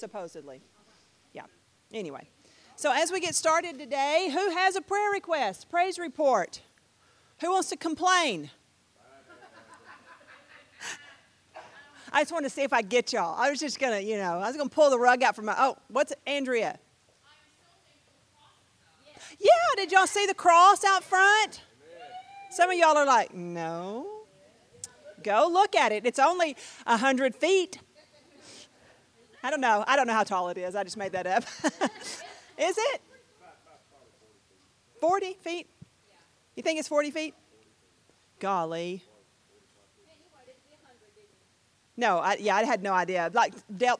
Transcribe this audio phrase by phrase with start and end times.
[0.00, 0.62] supposedly.
[1.32, 1.44] Yeah.
[1.92, 2.28] Anyway,
[2.76, 6.62] so as we get started today, who has a prayer request, praise report?
[7.40, 8.50] Who wants to complain?
[12.12, 13.38] I just want to see if I get y'all.
[13.38, 15.54] I was just gonna, you know, I was gonna pull the rug out from my.
[15.58, 16.78] Oh, what's Andrea?
[19.38, 21.62] Yeah, did y'all see the cross out front?
[22.50, 24.06] Some of y'all are like, no.
[25.22, 26.04] Go look at it.
[26.04, 26.56] It's only
[26.86, 27.78] a hundred feet.
[29.42, 29.84] I don't know.
[29.86, 30.74] I don't know how tall it is.
[30.74, 31.44] I just made that up.
[32.58, 33.00] is it?
[35.00, 35.66] 40 feet?
[36.56, 37.34] You think it's 40 feet?
[38.38, 39.02] Golly.
[41.96, 43.30] No, I, yeah, I had no idea.
[43.32, 43.52] Like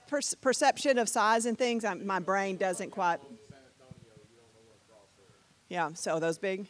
[0.09, 3.19] per- perception of size and things, I, my brain doesn't quite.
[5.69, 6.67] Yeah, so those big.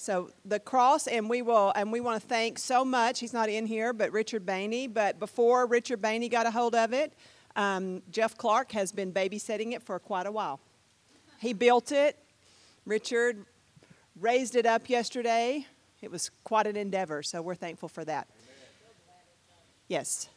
[0.00, 3.18] So the cross, and we will, and we want to thank so much.
[3.18, 4.86] He's not in here, but Richard Bainey.
[4.86, 7.12] But before Richard Bainey got a hold of it,
[7.56, 10.60] um, Jeff Clark has been babysitting it for quite a while.
[11.40, 12.16] He built it.
[12.86, 13.44] Richard
[14.20, 15.66] raised it up yesterday.
[16.00, 18.28] It was quite an endeavor, so we're thankful for that.
[19.88, 20.28] Yes.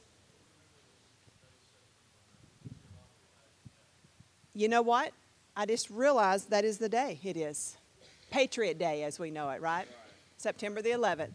[4.55, 5.11] You know what?
[5.55, 7.77] I just realized that is the day it is.
[8.31, 9.85] Patriot Day as we know it, right?
[10.37, 11.33] September the 11th.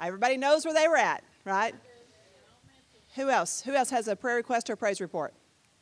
[0.00, 1.74] Everybody knows where they were at, right?
[3.14, 3.60] Who else?
[3.62, 5.34] Who else has a prayer request or praise report?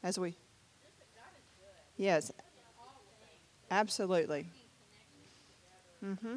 [0.02, 0.34] As we
[1.96, 2.30] Yes.
[3.70, 4.46] Absolutely.
[6.04, 6.36] Mm-hmm.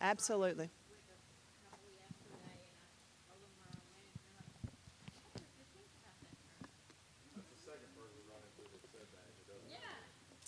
[0.00, 0.70] Absolutely.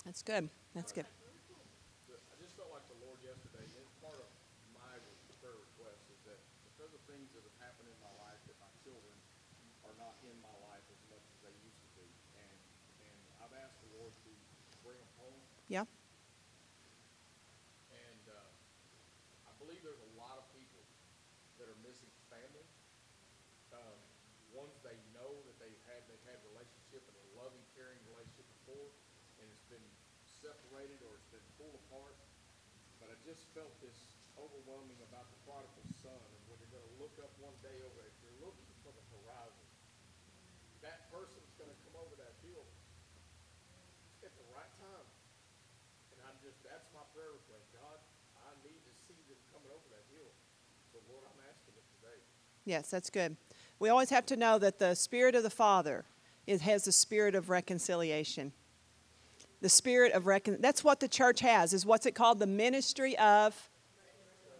[0.05, 0.49] That's good.
[0.75, 1.07] That's good.
[1.07, 4.27] I just felt like the Lord yesterday, and part of
[4.75, 4.97] my
[5.39, 8.71] prayer request is that because of things that have happened in my life, that my
[8.87, 9.19] children
[9.83, 12.07] are not in my life as much as they used to be.
[12.39, 12.59] And,
[13.03, 14.31] and I've asked the Lord to
[14.87, 15.41] bring them home.
[15.67, 15.91] Yeah.
[17.91, 18.47] And uh,
[19.43, 20.79] I believe there's a lot of people
[21.59, 22.67] that are missing family.
[23.75, 23.99] Um,
[24.55, 28.87] ones they know that they've had, they've had relationship and a loving, caring relationship before,
[29.43, 29.83] and it's been
[30.23, 32.15] separated or it's been pulled apart.
[33.03, 33.99] But I just felt this
[34.39, 35.80] overwhelming about the prodigal
[36.11, 39.05] son, and when you're going to look up one day over, you're looking for the
[39.15, 39.67] horizon,
[40.83, 42.67] that person's going to come over that hill
[44.27, 45.07] at the right time.
[46.11, 47.71] And I'm just, that's my prayer request.
[47.71, 48.03] God,
[48.43, 50.35] I need to see them coming over that hill.
[50.91, 52.19] So, Lord, I'm asking it today.
[52.67, 53.39] Yes, that's good.
[53.79, 56.05] We always have to know that the Spirit of the Father
[56.47, 58.53] is, has the spirit of reconciliation.
[59.63, 62.39] The spirit of recon that's what the church has, is what's it called?
[62.39, 63.70] The ministry of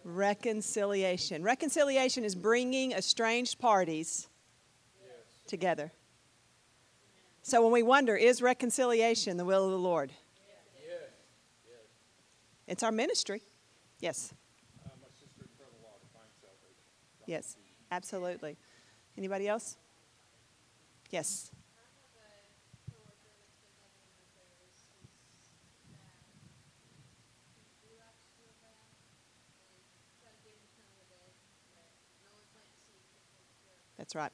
[0.03, 1.43] reconciliation.
[1.43, 4.27] Reconciliation is bringing estranged parties
[5.47, 5.91] together.
[7.43, 10.11] So when we wonder, is reconciliation the will of the Lord?
[12.67, 13.41] It's our ministry.
[13.99, 14.33] Yes.
[14.85, 14.89] Uh.
[17.25, 17.57] Yes.
[17.91, 18.57] Absolutely.
[19.17, 19.77] Anybody else?
[21.09, 21.51] Yes.
[34.11, 34.31] That's right.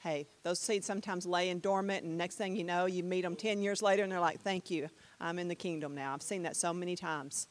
[0.00, 3.34] Hey, those seeds sometimes lay in dormant, and next thing you know, you meet them
[3.34, 4.90] 10 years later, and they're like, Thank you.
[5.18, 6.12] I'm in the kingdom now.
[6.12, 7.48] I've seen that so many times.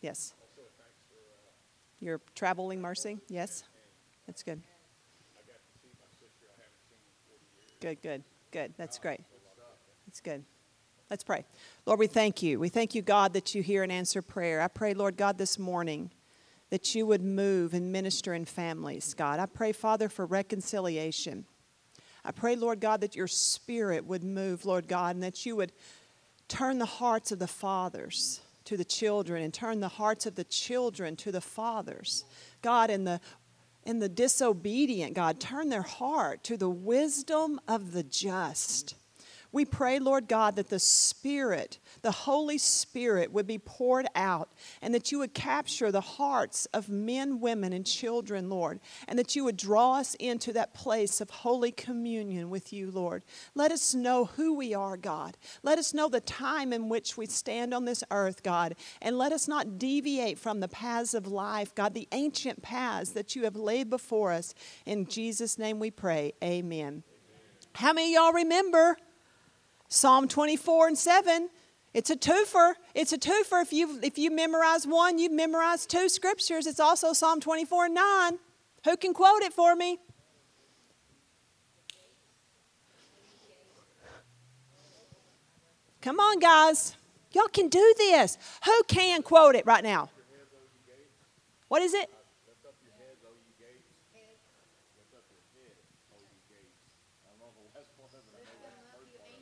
[0.00, 0.32] Yes.
[2.00, 3.18] Your traveling mercy?
[3.28, 3.64] Yes.
[4.26, 4.62] That's good.
[7.82, 8.72] Good, good, good.
[8.78, 9.20] That's great.
[10.06, 10.44] That's good.
[11.10, 11.44] Let's pray.
[11.84, 12.58] Lord, we thank you.
[12.58, 14.62] We thank you, God, that you hear and answer prayer.
[14.62, 16.10] I pray, Lord God, this morning
[16.74, 19.38] that you would move and minister in families, God.
[19.38, 21.44] I pray, Father, for reconciliation.
[22.24, 25.70] I pray, Lord God, that your spirit would move, Lord God, and that you would
[26.48, 30.42] turn the hearts of the fathers to the children and turn the hearts of the
[30.42, 32.24] children to the fathers.
[32.60, 33.20] God, in the
[33.84, 38.96] in the disobedient, God, turn their heart to the wisdom of the just.
[39.54, 44.50] We pray, Lord God, that the Spirit, the Holy Spirit, would be poured out
[44.82, 49.36] and that you would capture the hearts of men, women, and children, Lord, and that
[49.36, 53.22] you would draw us into that place of holy communion with you, Lord.
[53.54, 55.36] Let us know who we are, God.
[55.62, 59.30] Let us know the time in which we stand on this earth, God, and let
[59.30, 63.54] us not deviate from the paths of life, God, the ancient paths that you have
[63.54, 64.52] laid before us.
[64.84, 66.32] In Jesus' name we pray.
[66.42, 67.04] Amen.
[67.74, 68.96] How many of y'all remember?
[69.94, 71.48] Psalm 24 and 7.
[71.94, 72.74] It's a twofer.
[72.96, 73.62] It's a twofer.
[73.62, 76.66] If you if you memorize one, you've memorized two scriptures.
[76.66, 78.38] It's also Psalm 24 and 9.
[78.86, 80.00] Who can quote it for me?
[86.02, 86.96] Come on, guys.
[87.32, 88.36] Y'all can do this.
[88.64, 90.10] Who can quote it right now?
[91.68, 92.10] What is it?
[92.46, 93.94] Lift up your heads, O ye gates.
[94.98, 95.78] Lift up your head,
[96.12, 96.98] O ye gates.
[97.24, 98.34] I don't know the last part of it.
[98.34, 99.34] I know that's the first part.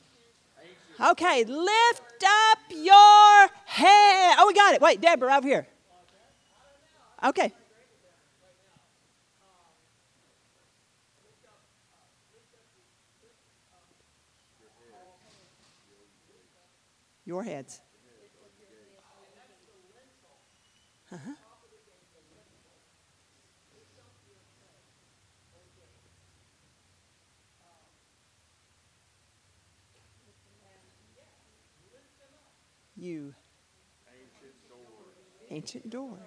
[1.00, 4.36] Okay, lift up your head.
[4.38, 4.80] Oh, we got it.
[4.80, 5.66] Wait, Deborah, over here.
[7.24, 7.52] Okay.
[17.24, 17.80] Your heads.
[21.12, 21.32] Uh-huh.
[33.02, 33.34] You.
[35.50, 36.20] Ancient doors.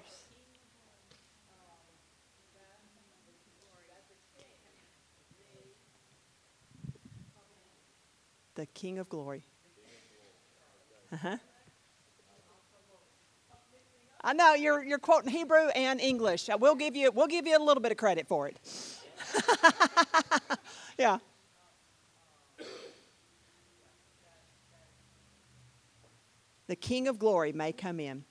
[8.56, 9.44] The King of Glory.
[11.13, 11.38] Uh huh.
[14.22, 16.50] I know you're you're quoting Hebrew and English.
[16.50, 18.60] I will give you we'll give you a little bit of credit for it.
[20.98, 21.19] yeah.
[26.67, 28.23] The King of Glory may come in.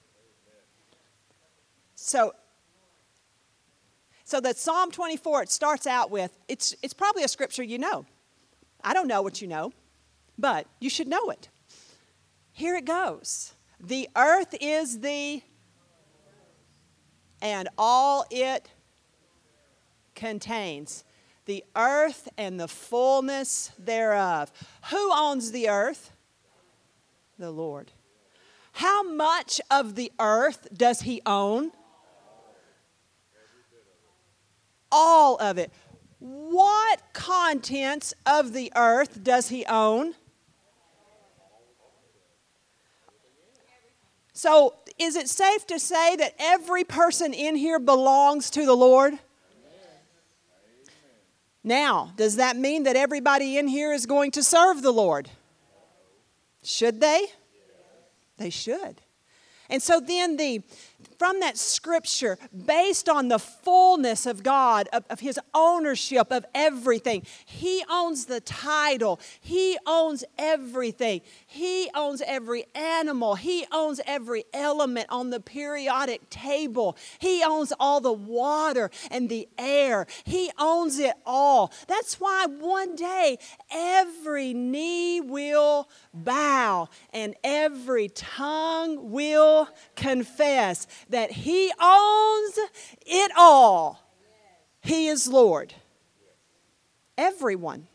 [1.95, 2.33] So
[4.25, 8.07] so that Psalm 24 it starts out with it's it's probably a scripture you know.
[8.83, 9.73] I don't know what you know,
[10.39, 11.49] but you should know it.
[12.53, 13.55] Here it goes.
[13.81, 15.43] The earth is the
[17.43, 18.71] and all it
[20.15, 21.05] contains.
[21.47, 24.51] The earth and the fullness thereof.
[24.91, 26.13] Who owns the earth?
[27.39, 27.93] The Lord.
[28.75, 31.71] How much of the earth does he own?
[34.91, 35.73] All of it.
[36.19, 40.15] What contents of the earth does he own?
[44.33, 49.15] So, is it safe to say that every person in here belongs to the Lord?
[51.63, 55.31] Now, does that mean that everybody in here is going to serve the Lord?
[56.65, 57.27] Should they?
[58.37, 59.01] They should.
[59.71, 60.63] And so then the
[61.19, 67.23] from that scripture, based on the fullness of God, of, of, His ownership of everything.
[67.45, 71.23] He owns the title, He owns everything.
[71.47, 76.97] He owns every animal, He owns every element on the periodic table.
[77.19, 80.07] He owns all the water and the air.
[80.25, 81.73] He owns it all.
[81.89, 83.39] That's why one day
[83.71, 92.59] every knee will bow and every tongue will confess that He owns
[93.07, 94.01] it all.
[94.83, 95.75] He is Lord.
[97.17, 97.87] Everyone.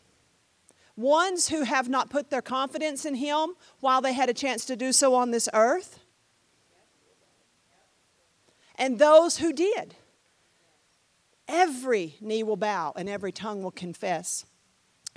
[0.96, 4.76] Ones who have not put their confidence in Him while they had a chance to
[4.76, 5.98] do so on this earth,
[8.76, 9.94] and those who did.
[11.46, 14.46] Every knee will bow and every tongue will confess.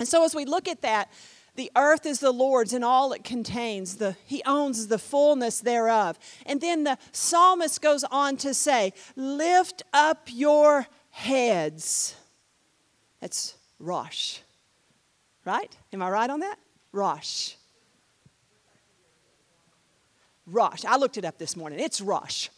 [0.00, 1.10] And so, as we look at that,
[1.56, 3.96] the earth is the Lord's and all it contains.
[3.96, 6.18] The, he owns the fullness thereof.
[6.46, 12.16] And then the psalmist goes on to say, Lift up your heads.
[13.20, 14.38] That's Rosh.
[15.44, 15.76] Right?
[15.92, 16.56] Am I right on that?
[16.92, 17.54] Rosh.
[20.46, 20.84] Rosh.
[20.84, 21.78] I looked it up this morning.
[21.78, 22.48] It's Rosh.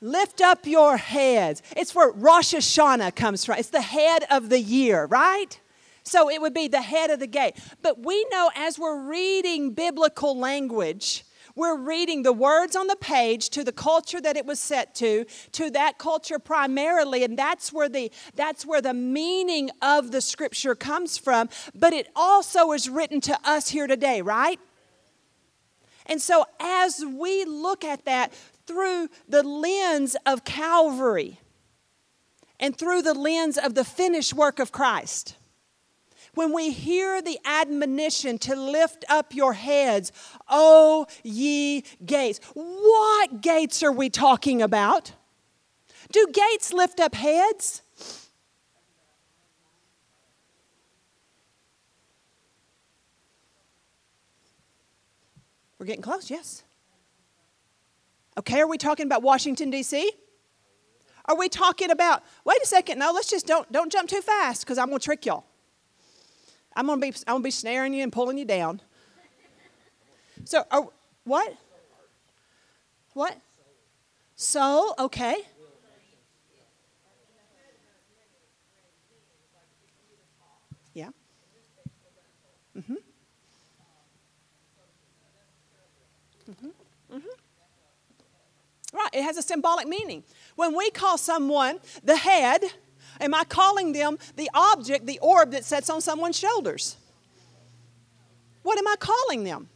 [0.00, 1.62] Lift up your heads.
[1.76, 3.58] It's where Rosh Hashanah comes from.
[3.58, 5.58] It's the head of the year, right?
[6.04, 7.56] So it would be the head of the gate.
[7.82, 13.50] But we know as we're reading biblical language, we're reading the words on the page
[13.50, 17.88] to the culture that it was set to, to that culture primarily, and that's where
[17.88, 21.50] the that's where the meaning of the scripture comes from.
[21.74, 24.58] But it also is written to us here today, right?
[26.06, 28.32] And so as we look at that
[28.66, 31.38] through the lens of Calvary
[32.58, 35.36] and through the lens of the finished work of Christ
[36.34, 40.12] when we hear the admonition to lift up your heads,
[40.48, 45.12] O ye gates, what gates are we talking about?
[46.10, 47.82] Do gates lift up heads?
[55.78, 56.62] We're getting close, yes.
[58.38, 60.12] Okay, are we talking about Washington, D.C.?
[61.26, 64.62] Are we talking about, wait a second, no, let's just don't, don't jump too fast
[64.62, 65.44] because I'm going to trick y'all.
[66.76, 68.80] I'm gonna be I'm gonna be snaring you and pulling you down.
[70.44, 70.88] So are,
[71.24, 71.54] what?
[73.14, 73.36] What?
[74.36, 75.36] So, okay.
[80.94, 81.10] Yeah.
[82.74, 82.96] Mhm.
[86.50, 86.68] Mm-hmm.
[87.16, 87.28] Mm-hmm.
[88.92, 90.22] Right, it has a symbolic meaning.
[90.54, 92.62] When we call someone the head,
[93.22, 96.96] am I calling them the object, the orb that sits on someone's shoulders?
[98.62, 99.68] What am I calling them?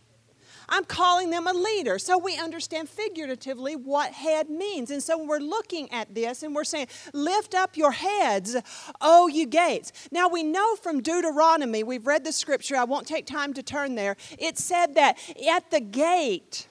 [0.68, 1.98] I'm calling them a leader.
[1.98, 4.90] So we understand figuratively what head means.
[4.90, 8.56] And so we're looking at this and we're saying, Lift up your heads,
[9.00, 9.92] O you gates.
[10.10, 13.94] Now we know from Deuteronomy, we've read the scripture, I won't take time to turn
[13.94, 14.16] there.
[14.38, 16.66] It said that at the gate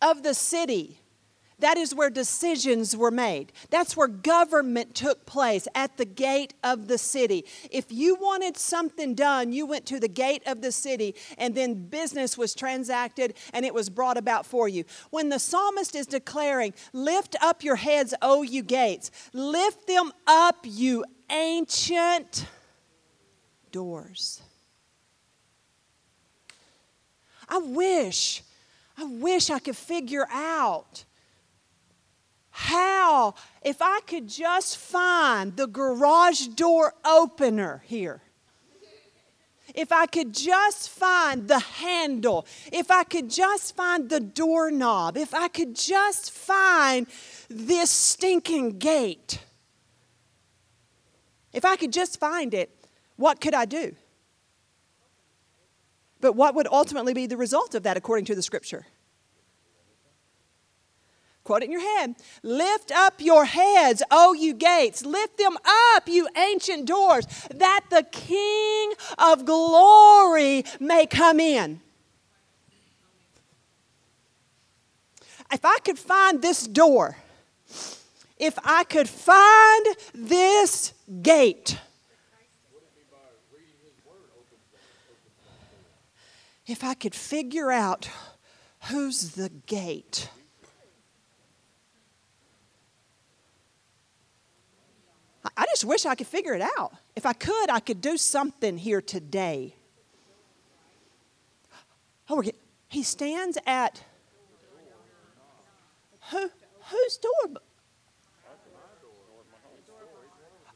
[0.00, 1.01] of the city,
[1.62, 3.52] that is where decisions were made.
[3.70, 7.44] That's where government took place at the gate of the city.
[7.70, 11.86] If you wanted something done, you went to the gate of the city and then
[11.86, 14.82] business was transacted and it was brought about for you.
[15.10, 20.56] When the psalmist is declaring, Lift up your heads, O you gates, lift them up,
[20.64, 22.44] you ancient
[23.70, 24.42] doors.
[27.48, 28.42] I wish,
[28.98, 31.04] I wish I could figure out
[32.62, 38.22] how, if I could just find the garage door opener here,
[39.74, 45.34] if I could just find the handle, if I could just find the doorknob, if
[45.34, 47.06] I could just find
[47.48, 49.40] this stinking gate,
[51.52, 52.70] if I could just find it,
[53.16, 53.96] what could I do?
[56.20, 58.86] But what would ultimately be the result of that according to the scripture?
[61.44, 62.14] Quote it in your head.
[62.42, 65.04] Lift up your heads, O you gates.
[65.04, 65.56] Lift them
[65.94, 71.80] up, you ancient doors, that the King of glory may come in.
[75.52, 77.18] If I could find this door,
[78.38, 81.78] if I could find this gate,
[86.66, 88.08] if I could figure out
[88.84, 90.30] who's the gate.
[95.44, 96.92] I just wish I could figure it out.
[97.16, 99.74] If I could, I could do something here today.
[102.28, 102.42] Oh,
[102.88, 104.02] he stands at
[106.30, 106.50] who?
[106.90, 107.60] Whose door?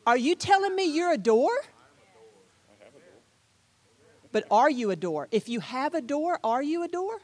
[0.07, 1.51] Are you telling me you're a door?
[4.33, 5.29] But are you a door?
[5.31, 7.21] If you have a door, are you a door?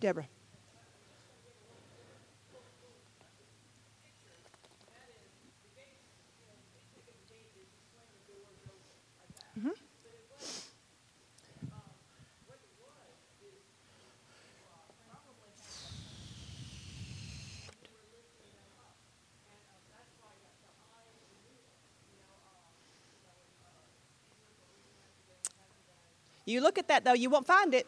[0.00, 0.26] Deborah.
[26.46, 27.86] You look at that, though, you won't find it.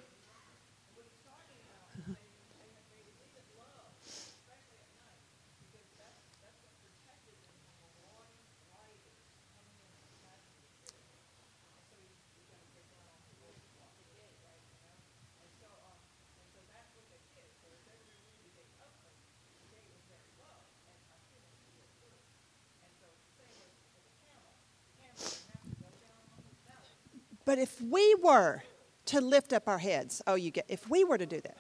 [27.56, 28.62] But if we were
[29.06, 31.56] to lift up our heads, oh, you get, if we were to do that,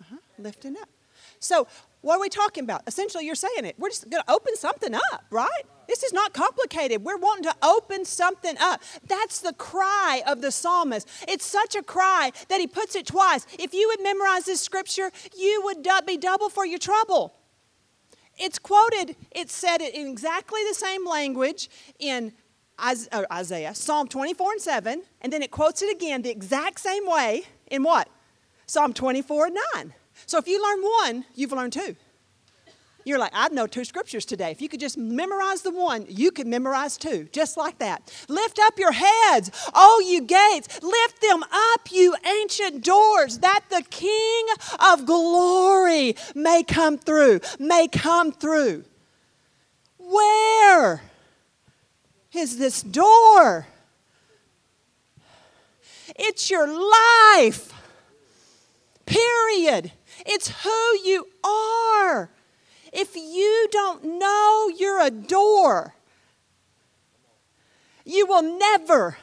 [0.00, 0.88] uh-huh, lifting up.
[1.40, 1.66] So,
[2.00, 2.84] what are we talking about?
[2.86, 3.74] Essentially, you're saying it.
[3.78, 5.62] We're just going to open something up, right?
[5.88, 7.04] This is not complicated.
[7.04, 8.80] We're wanting to open something up.
[9.06, 11.06] That's the cry of the psalmist.
[11.28, 13.46] It's such a cry that he puts it twice.
[13.58, 17.34] If you would memorize this scripture, you would be double for your trouble.
[18.38, 21.68] It's quoted, it's said in exactly the same language
[21.98, 22.32] in
[22.80, 27.06] Uh, Isaiah, Psalm 24 and 7, and then it quotes it again the exact same
[27.06, 28.08] way in what?
[28.66, 29.94] Psalm 24 and 9.
[30.26, 31.96] So if you learn one, you've learned two.
[33.04, 34.50] You're like, I know two scriptures today.
[34.50, 38.12] If you could just memorize the one, you could memorize two, just like that.
[38.28, 40.82] Lift up your heads, oh, you gates.
[40.82, 44.46] Lift them up, you ancient doors, that the King
[44.92, 48.84] of glory may come through, may come through.
[49.98, 51.02] Where?
[52.34, 53.66] Is this door.
[56.16, 57.72] It's your life,
[59.06, 59.92] period.
[60.26, 62.30] It's who you are.
[62.92, 65.94] If you don't know you're a door,
[68.04, 69.16] you will never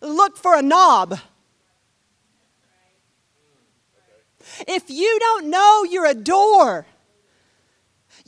[0.00, 1.18] look for a knob.
[4.66, 6.86] If you don't know you're a door,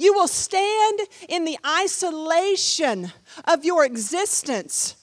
[0.02, 3.12] you will stand in the isolation
[3.46, 4.96] of your existence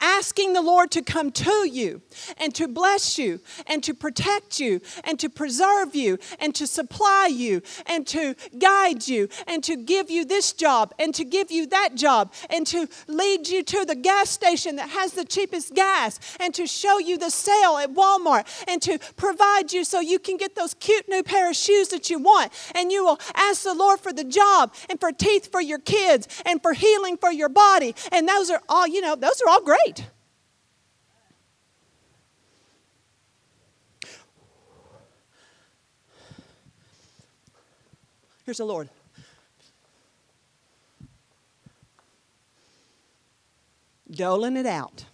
[0.00, 2.02] asking the Lord to come to you
[2.38, 7.28] and to bless you and to protect you and to preserve you and to supply
[7.30, 11.66] you and to guide you and to give you this job and to give you
[11.66, 16.18] that job and to lead you to the gas station that has the cheapest gas
[16.40, 20.36] and to show you the sale at Walmart and to provide you so you can
[20.36, 22.52] get those cute new pair of shoes that you want.
[22.74, 26.28] And you will ask the Lord for the job and for teeth for your kids
[26.46, 27.94] and for healing for your body.
[28.12, 29.89] And those are all, you know, those are all great.
[38.50, 38.88] Here's the Lord.
[44.10, 45.04] Doling it out.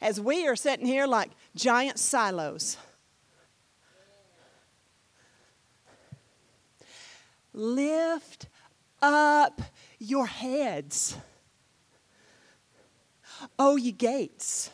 [0.00, 2.78] As we are sitting here like giant silos.
[7.52, 8.48] Lift
[9.00, 9.62] up
[10.00, 11.16] your heads,
[13.56, 14.70] oh, O ye gates.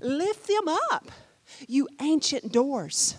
[0.00, 1.10] Lift them up,
[1.66, 3.16] you ancient doors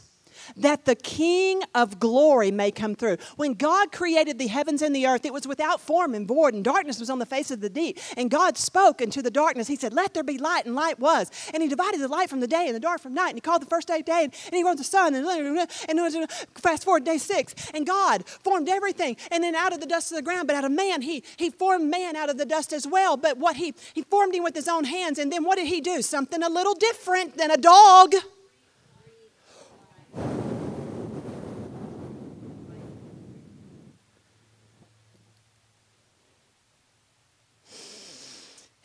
[0.58, 3.18] that the King of glory may come through.
[3.36, 6.64] When God created the heavens and the earth, it was without form and void, and
[6.64, 8.00] darkness was on the face of the deep.
[8.18, 9.68] And God spoke into the darkness.
[9.68, 11.32] He said, Let there be light, and light was.
[11.54, 13.30] And He divided the light from the day and the dark from night.
[13.30, 15.16] And He called the first day day, and, He wrote the sun.
[15.16, 19.18] And, and fast forward day six, and God formed everything.
[19.32, 21.50] And then out of the dust of the ground, but out of man, He, he
[21.50, 23.18] formed man out of the dust as well.
[23.18, 25.20] But what He, he formed him with His own hands.
[25.20, 26.02] And then what did He do?
[26.02, 28.14] Something a little different than a dog.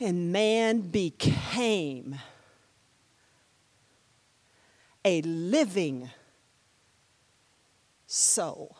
[0.00, 2.18] And man became
[5.04, 6.08] a living
[8.06, 8.77] soul.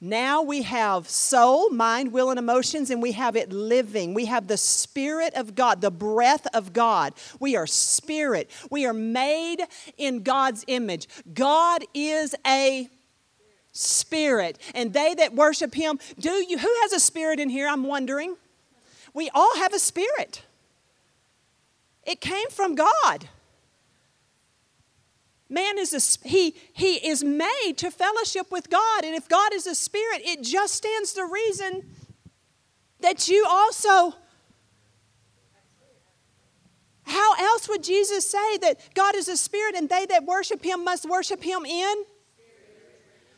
[0.00, 4.14] Now we have soul, mind, will, and emotions, and we have it living.
[4.14, 7.14] We have the Spirit of God, the breath of God.
[7.40, 8.48] We are spirit.
[8.70, 9.58] We are made
[9.96, 11.08] in God's image.
[11.34, 12.88] God is a
[13.72, 16.58] spirit, and they that worship Him, do you?
[16.58, 17.66] Who has a spirit in here?
[17.66, 18.36] I'm wondering.
[19.14, 20.42] We all have a spirit,
[22.04, 23.28] it came from God.
[25.48, 29.66] Man is a he he is made to fellowship with God and if God is
[29.66, 31.88] a spirit it just stands to reason
[33.00, 34.14] that you also
[37.04, 40.84] how else would Jesus say that God is a spirit and they that worship him
[40.84, 42.04] must worship him in?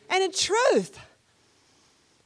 [0.09, 0.99] And in truth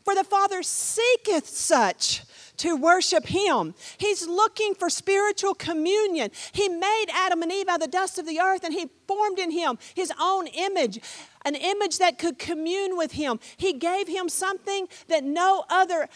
[0.05, 2.23] for the father seeketh such
[2.59, 3.75] to worship Him.
[3.99, 6.31] He's looking for spiritual communion.
[6.53, 9.39] He made Adam and Eve out of the dust of the earth and He formed
[9.39, 11.01] in Him His own image,
[11.45, 13.41] an image that could commune with Him.
[13.57, 16.09] He gave Him something that no other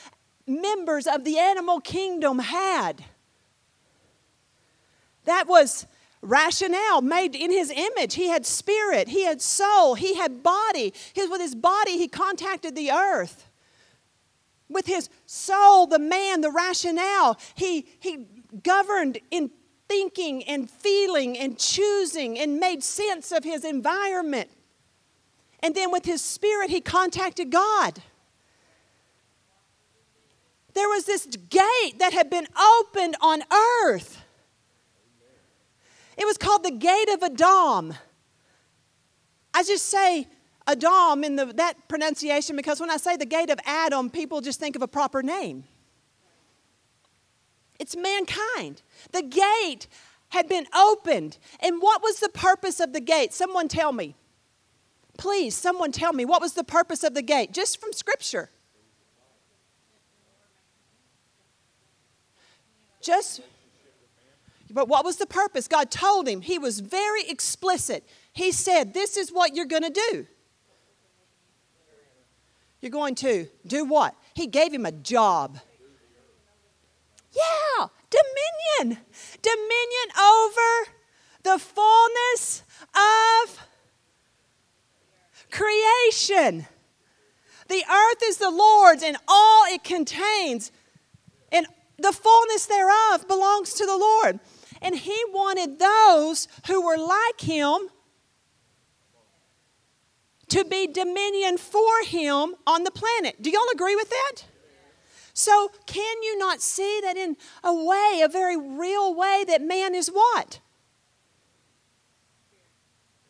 [0.47, 3.05] members of the animal kingdom had.
[5.25, 5.87] That was
[6.23, 8.15] rationale made in his image.
[8.15, 10.95] He had spirit, he had soul, he had body.
[11.13, 13.48] His, with his body, he contacted the earth
[14.69, 17.39] with his soul, the man, the rationale.
[17.55, 18.27] He, he
[18.63, 19.51] governed in
[19.89, 24.51] thinking and feeling and choosing and made sense of his environment.
[25.61, 28.03] And then with his spirit, he contacted God.
[30.75, 32.47] There was this gate that had been
[32.81, 33.43] opened on
[33.83, 34.23] earth.
[36.17, 37.95] It was called the Gate of Adam.
[39.55, 40.29] I just say,
[40.69, 44.61] Adam in the, that pronunciation because when I say the gate of Adam, people just
[44.61, 45.65] think of a proper name.
[47.79, 48.83] It's mankind.
[49.13, 49.87] The gate
[50.31, 51.39] had been opened.
[51.61, 53.33] And what was the purpose of the gate?
[53.33, 54.15] Someone tell me.
[55.17, 58.51] Please, someone tell me what was the purpose of the gate, just from Scripture.
[63.01, 63.41] Just,
[64.71, 65.67] but what was the purpose?
[65.67, 66.41] God told him.
[66.41, 68.07] He was very explicit.
[68.33, 70.27] He said, This is what you're going to do.
[72.81, 74.15] You're going to do what?
[74.35, 75.59] He gave him a job.
[77.33, 79.05] Yeah, dominion.
[79.43, 80.91] Dominion over
[81.43, 82.63] the fullness
[82.95, 83.59] of
[85.51, 86.67] creation.
[87.69, 90.73] The earth is the Lord's and all it contains,
[91.53, 91.67] and
[91.99, 94.41] the fullness thereof belongs to the Lord.
[94.81, 97.91] And he wanted those who were like him
[100.49, 103.41] to be dominion for him on the planet.
[103.41, 104.45] Do y'all agree with that?
[105.35, 109.95] So, can you not see that in a way, a very real way, that man
[109.95, 110.59] is what?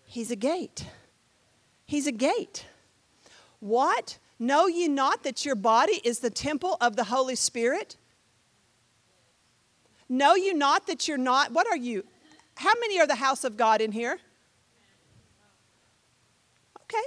[0.07, 0.87] He's a gate.
[1.85, 2.65] He's a gate.
[3.61, 4.19] What?
[4.39, 7.97] Know ye not that your body is the temple of the Holy Spirit
[10.09, 11.53] Know you not that you're not?
[11.53, 12.05] What are you?
[12.57, 14.19] How many are the house of God in here?
[16.83, 17.05] Okay,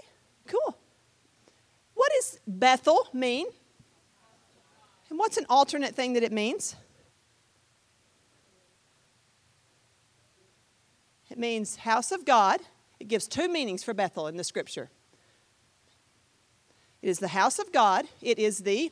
[0.51, 0.77] cool.
[1.93, 3.47] What does Bethel mean?
[5.09, 6.75] And what's an alternate thing that it means?
[11.29, 12.59] It means house of God.
[12.99, 14.89] It gives two meanings for Bethel in the scripture.
[17.01, 18.05] It is the house of God.
[18.21, 18.91] It is the,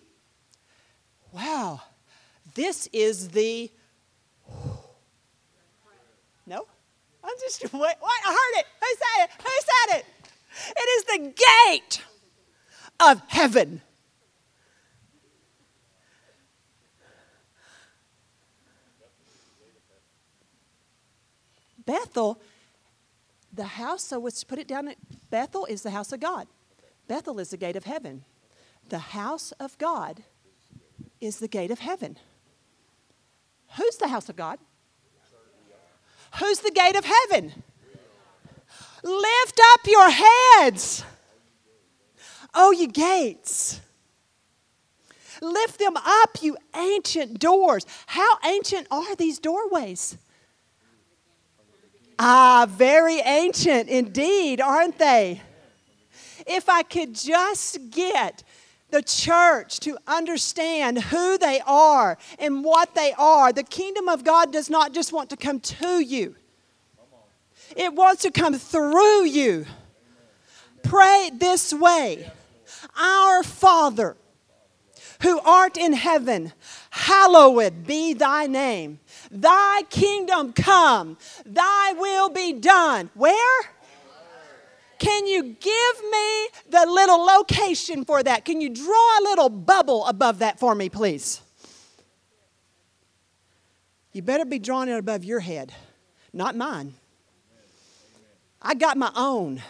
[1.32, 1.82] wow,
[2.56, 3.72] this is the,
[6.48, 6.65] no?
[7.24, 7.98] I'm just, what?
[8.00, 8.22] what?
[8.26, 8.65] I heard it.
[8.80, 9.30] Who said it?
[9.41, 10.06] Who said it?
[10.76, 11.34] It is the
[11.67, 12.04] gate
[13.00, 13.82] of heaven.
[21.86, 22.39] Bethel,
[23.52, 24.93] the house, so let's put it down.
[25.32, 26.48] Bethel is the house of God.
[27.08, 28.24] Bethel is the gate of heaven.
[28.89, 30.24] The house of God
[31.19, 32.17] is the gate of heaven.
[33.78, 34.60] Who's the house of God?
[36.39, 37.63] Who's the gate of heaven?
[39.04, 41.04] Lift up your heads,
[42.54, 43.80] oh, you gates.
[45.42, 47.86] Lift them up, you ancient doors.
[48.08, 50.18] How ancient are these doorways?
[52.18, 55.42] Ah, very ancient indeed, aren't they?
[56.46, 58.44] If I could just get
[58.90, 64.52] the church to understand who they are and what they are, the kingdom of God
[64.52, 66.36] does not just want to come to you,
[67.80, 69.65] it wants to come through you.
[70.84, 72.30] Pray this way
[73.00, 74.18] Our Father,
[75.22, 76.52] who art in heaven,
[76.89, 79.00] hallowed be thy name.
[79.32, 83.10] Thy kingdom come, thy will be done.
[83.13, 83.62] Where?
[85.00, 88.44] Can you give me the little location for that?
[88.44, 91.39] Can you draw a little bubble above that for me, please?
[94.12, 95.74] You better be drawing it above your head,
[96.34, 96.96] not mine.
[98.62, 99.62] I got my own.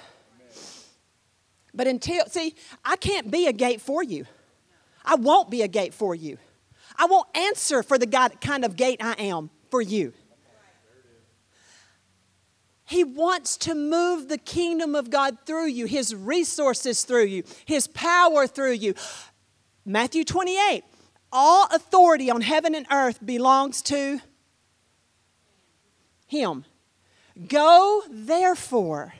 [1.73, 4.25] But until, see, I can't be a gate for you.
[5.05, 6.37] I won't be a gate for you.
[6.97, 10.13] I won't answer for the God, kind of gate I am for you.
[12.85, 17.87] He wants to move the kingdom of God through you, His resources through you, His
[17.87, 18.95] power through you.
[19.85, 20.83] Matthew 28
[21.31, 24.19] All authority on heaven and earth belongs to
[26.25, 26.65] Him.
[27.47, 29.13] Go, therefore,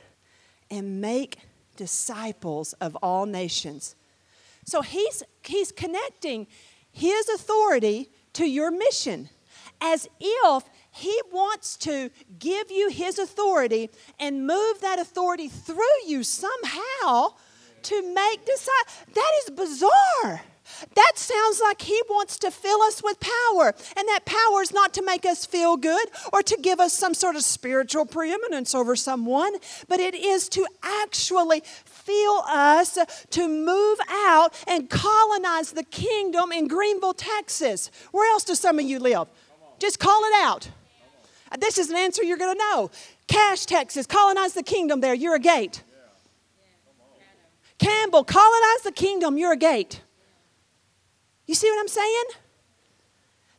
[0.70, 1.38] and make
[1.76, 3.96] disciples of all nations.
[4.64, 6.46] So he's, he's connecting
[6.92, 9.30] his authority to your mission
[9.80, 16.22] as if he wants to give you his authority and move that authority through you
[16.22, 17.28] somehow
[17.82, 19.14] to make disciples.
[19.14, 20.42] That is bizarre.
[20.94, 23.74] That sounds like He wants to fill us with power.
[23.96, 27.14] And that power is not to make us feel good or to give us some
[27.14, 29.52] sort of spiritual preeminence over someone,
[29.88, 32.98] but it is to actually fill us
[33.30, 37.90] to move out and colonize the kingdom in Greenville, Texas.
[38.10, 39.28] Where else do some of you live?
[39.78, 40.68] Just call it out.
[41.58, 42.90] This is an answer you're going to know.
[43.26, 45.14] Cash, Texas, colonize the kingdom there.
[45.14, 45.82] You're a gate.
[47.78, 49.38] Campbell, colonize the kingdom.
[49.38, 50.02] You're a gate.
[51.50, 52.24] You see what I'm saying?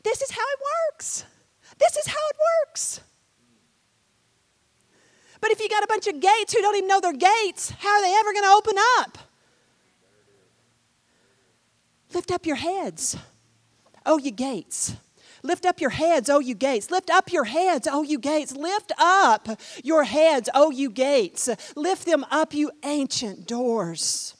[0.01, 0.59] This is how it
[0.93, 1.25] works.
[1.77, 2.37] This is how it
[2.69, 3.01] works.
[5.41, 7.89] But if you got a bunch of gates who don't even know their gates, how
[7.89, 9.17] are they ever going to open up?
[12.13, 13.17] Lift up your heads,
[14.05, 14.95] oh, you gates.
[15.43, 16.91] Lift up your heads, oh, you gates.
[16.91, 18.55] Lift up your heads, oh, you gates.
[18.55, 19.49] Lift up
[19.83, 21.49] your heads, oh, you gates.
[21.75, 24.37] Lift them up, you ancient doors.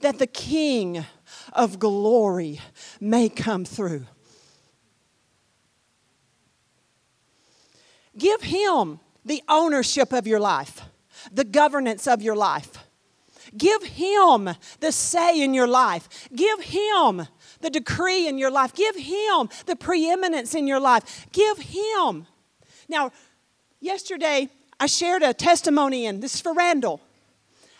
[0.00, 1.04] That the King
[1.54, 2.60] of glory
[3.00, 4.06] may come through.
[8.16, 10.82] Give Him the ownership of your life,
[11.32, 12.78] the governance of your life.
[13.56, 16.28] Give Him the say in your life.
[16.34, 17.26] Give Him
[17.60, 18.74] the decree in your life.
[18.74, 21.26] Give Him the preeminence in your life.
[21.32, 22.26] Give Him.
[22.88, 23.12] Now,
[23.80, 27.00] yesterday I shared a testimony, and this is for Randall.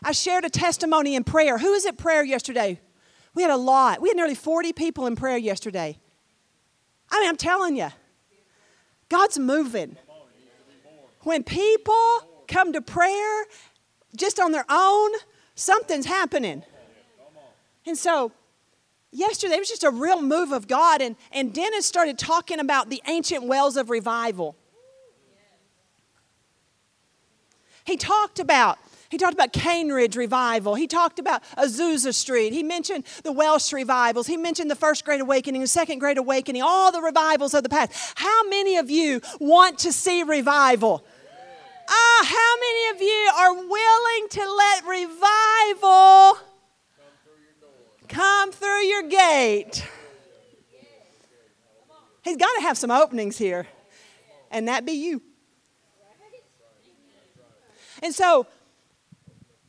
[0.03, 1.59] I shared a testimony in prayer.
[1.59, 2.79] Who was at prayer yesterday?
[3.35, 4.01] We had a lot.
[4.01, 5.99] We had nearly 40 people in prayer yesterday.
[7.11, 7.89] I mean, I'm telling you,
[9.09, 9.97] God's moving.
[11.21, 13.45] When people come to prayer
[14.17, 15.11] just on their own,
[15.55, 16.63] something's happening.
[17.87, 18.33] And so,
[19.11, 22.91] yesterday it was just a real move of God, and, and Dennis started talking about
[22.91, 24.57] the ancient wells of revival.
[27.85, 28.79] He talked about
[29.11, 30.75] He talked about Cane Ridge Revival.
[30.75, 32.53] He talked about Azusa Street.
[32.53, 34.27] He mentioned the Welsh revivals.
[34.27, 37.69] He mentioned the First Great Awakening, the Second Great Awakening, all the revivals of the
[37.69, 37.93] past.
[38.17, 41.05] How many of you want to see revival?
[41.89, 46.39] Ah, how many of you are willing to let revival
[48.09, 49.87] come through your gate?
[52.23, 53.67] He's got to have some openings here,
[54.51, 55.21] and that be you.
[58.03, 58.47] And so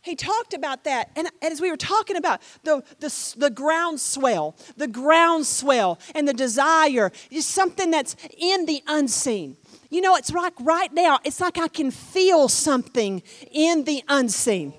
[0.05, 1.09] he talked about that.
[1.15, 7.11] And as we were talking about the, the, the groundswell, the groundswell and the desire
[7.31, 9.57] is something that's in the unseen.
[9.89, 14.73] You know, it's like right now, it's like I can feel something in the unseen.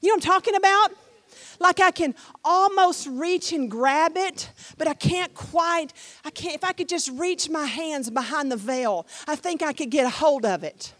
[0.00, 0.88] You know what I'm talking about?
[1.60, 5.92] Like I can almost reach and grab it, but I can't quite.
[6.24, 6.54] I can't.
[6.54, 10.06] If I could just reach my hands behind the veil, I think I could get
[10.06, 10.94] a hold of it.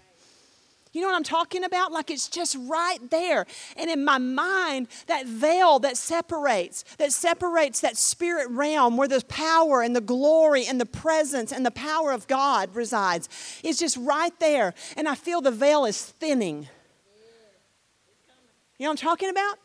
[0.92, 1.92] You know what I'm talking about?
[1.92, 3.46] Like it's just right there.
[3.76, 9.22] And in my mind, that veil that separates, that separates that spirit realm where the
[9.28, 13.28] power and the glory and the presence and the power of God resides,
[13.62, 14.74] is just right there.
[14.96, 16.68] And I feel the veil is thinning.
[18.78, 19.58] You know what I'm talking about?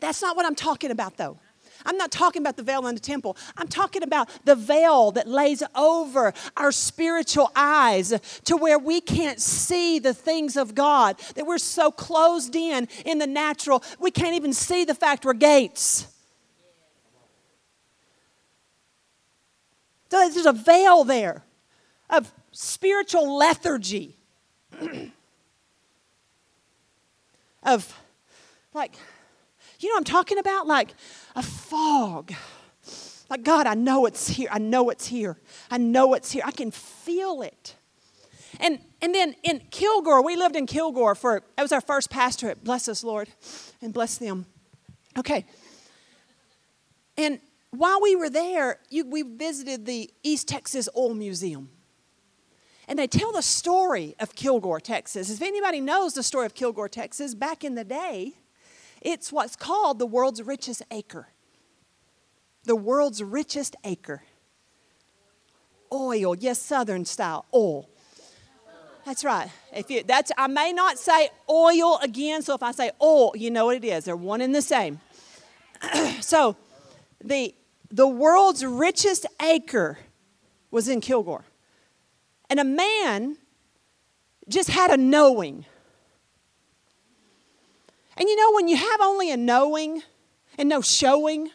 [0.00, 1.38] That's not what I'm talking about, though.
[1.84, 3.36] I'm not talking about the veil in the temple.
[3.56, 8.12] I'm talking about the veil that lays over our spiritual eyes
[8.44, 13.18] to where we can't see the things of God, that we're so closed in in
[13.18, 16.06] the natural, we can't even see the fact we're gates.
[20.08, 21.42] There's a veil there
[22.10, 24.16] of spiritual lethargy,
[27.62, 27.98] of
[28.74, 28.94] like,
[29.82, 30.66] you know I'm talking about?
[30.66, 30.94] Like
[31.34, 32.32] a fog.
[33.28, 34.48] Like, God, I know it's here.
[34.52, 35.38] I know it's here.
[35.70, 36.42] I know it's here.
[36.44, 37.76] I can feel it.
[38.60, 42.62] And, and then in Kilgore, we lived in Kilgore for, that was our first pastorate.
[42.62, 43.30] Bless us, Lord,
[43.80, 44.44] and bless them.
[45.18, 45.46] Okay.
[47.16, 47.40] And
[47.70, 51.70] while we were there, you, we visited the East Texas Oil Museum.
[52.86, 55.30] And they tell the story of Kilgore, Texas.
[55.30, 58.34] If anybody knows the story of Kilgore, Texas, back in the day,
[59.04, 61.28] it's what's called the world's richest acre.
[62.64, 64.22] The world's richest acre.
[65.92, 67.88] Oil, yes, Southern style, oil.
[69.04, 69.50] That's right.
[69.74, 73.50] If you, that's, I may not say oil again, so if I say oil, you
[73.50, 74.04] know what it is.
[74.04, 75.00] They're one and the same.
[76.20, 76.56] so,
[77.22, 77.54] the,
[77.90, 79.98] the world's richest acre
[80.70, 81.44] was in Kilgore.
[82.48, 83.38] And a man
[84.48, 85.64] just had a knowing.
[88.16, 90.02] And you know, when you have only a knowing
[90.58, 91.50] and no showing,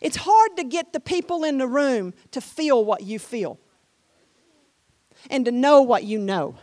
[0.00, 3.58] it's hard to get the people in the room to feel what you feel
[5.30, 6.56] and to know what you know.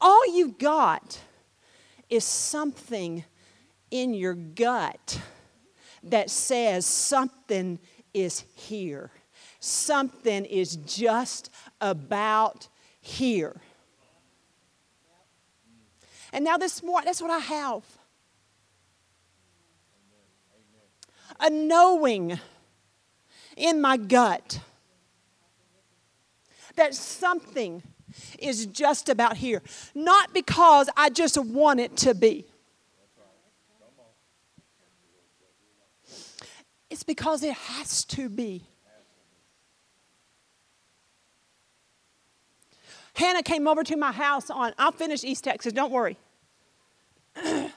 [0.00, 1.20] All you've got
[2.10, 3.24] is something
[3.90, 5.20] in your gut
[6.02, 7.78] that says something
[8.12, 9.10] is here.
[9.58, 11.50] Something is just
[11.80, 12.68] about
[13.00, 13.60] here.
[16.36, 17.82] And now this morning, that's what I have.
[21.40, 22.38] A knowing
[23.56, 24.60] in my gut
[26.74, 27.82] that something
[28.38, 29.62] is just about here.
[29.94, 32.44] Not because I just want it to be.
[36.90, 38.62] It's because it has to be.
[43.14, 46.18] Hannah came over to my house on, I'll finish East Texas, don't worry.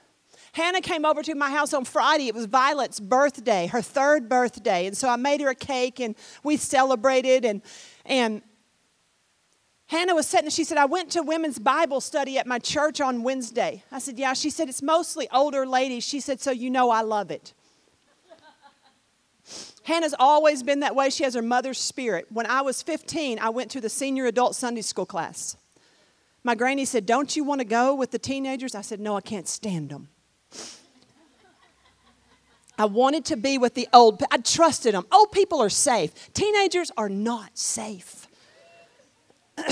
[0.53, 2.27] Hannah came over to my house on Friday.
[2.27, 4.87] It was Violet's birthday, her third birthday.
[4.87, 7.45] And so I made her a cake and we celebrated.
[7.45, 7.61] And,
[8.05, 8.41] and
[9.87, 13.23] Hannah was sitting, she said, I went to women's Bible study at my church on
[13.23, 13.83] Wednesday.
[13.91, 14.33] I said, Yeah.
[14.33, 16.03] She said, It's mostly older ladies.
[16.03, 17.53] She said, So you know I love it.
[19.83, 21.09] Hannah's always been that way.
[21.09, 22.27] She has her mother's spirit.
[22.29, 25.57] When I was 15, I went to the senior adult Sunday school class.
[26.43, 28.75] My granny said, Don't you want to go with the teenagers?
[28.75, 30.09] I said, No, I can't stand them.
[32.77, 34.23] I wanted to be with the old.
[34.31, 35.05] I trusted them.
[35.11, 36.31] Old people are safe.
[36.33, 38.27] Teenagers are not safe.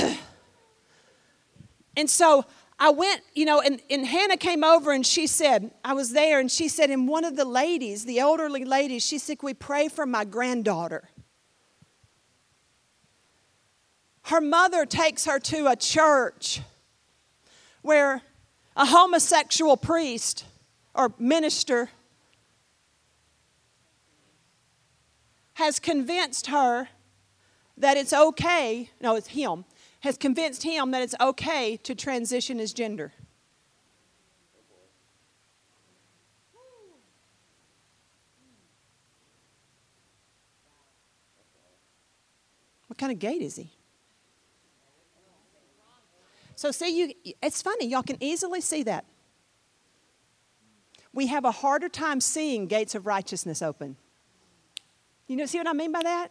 [1.95, 2.43] and so
[2.77, 6.39] I went, you know, and, and Hannah came over and she said, I was there,
[6.39, 9.87] and she said, and one of the ladies, the elderly ladies, she said, We pray
[9.87, 11.09] for my granddaughter.
[14.27, 16.59] Her mother takes her to a church
[17.81, 18.21] where
[18.75, 20.43] a homosexual priest
[20.93, 21.89] or minister
[25.53, 26.89] has convinced her
[27.77, 29.63] that it's okay, no, it's him,
[30.01, 33.13] has convinced him that it's okay to transition his gender.
[42.87, 43.71] What kind of gate is he?
[46.57, 49.05] So see you it's funny, y'all can easily see that.
[51.13, 53.95] We have a harder time seeing gates of righteousness open.
[55.27, 56.29] You know see what I mean by that?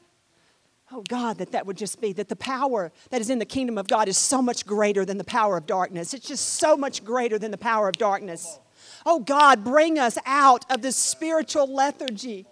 [0.91, 3.79] Oh God, that that would just be that the power that is in the kingdom
[3.79, 6.13] of God is so much greater than the power of darkness.
[6.13, 8.59] It's just so much greater than the power of darkness.
[9.05, 12.47] Oh God, bring us out of this spiritual lethargy.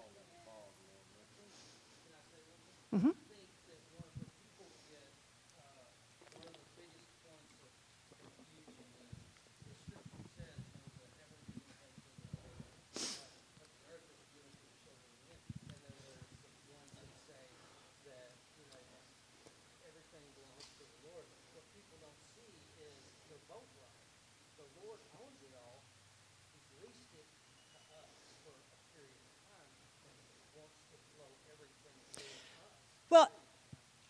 [2.95, 3.11] Mm-hmm.
[33.15, 33.31] Well,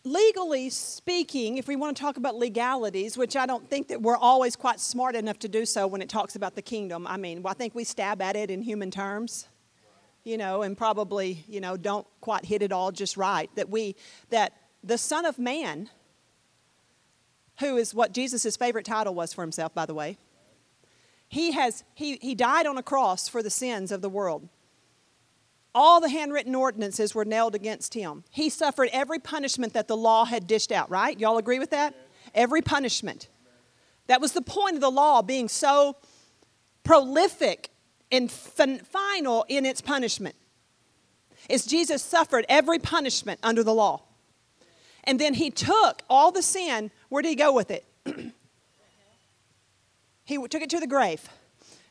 [0.05, 4.15] legally speaking, if we want to talk about legalities, which I don't think that we're
[4.15, 7.41] always quite smart enough to do so when it talks about the kingdom, I mean,
[7.41, 9.47] well, I think we stab at it in human terms,
[10.23, 13.49] you know, and probably, you know, don't quite hit it all just right.
[13.55, 13.95] That we,
[14.29, 15.89] that the Son of Man,
[17.59, 20.17] who is what Jesus' favorite title was for himself, by the way,
[21.27, 24.47] he has, he, he died on a cross for the sins of the world.
[25.77, 28.23] All the handwritten ordinances were nailed against him.
[28.31, 31.19] He suffered every punishment that the law had dished out, right?
[31.19, 31.93] Y'all agree with that?
[32.33, 33.27] Every punishment.
[34.07, 35.97] That was the point of the law being so
[36.85, 37.71] prolific
[38.09, 40.35] and final in its punishment.
[41.49, 44.03] Is Jesus suffered every punishment under the law.
[45.03, 47.85] And then he took all the sin, where did he go with it?
[50.23, 51.27] he took it to the grave.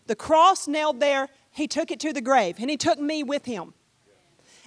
[0.07, 3.47] The cross nailed there, he took it to the grave and he took me with
[3.47, 3.75] him.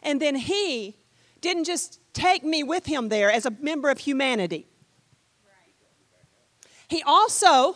[0.02, 0.96] And then he
[1.42, 4.68] didn't just take me with him there as a member of humanity.
[6.88, 7.76] He also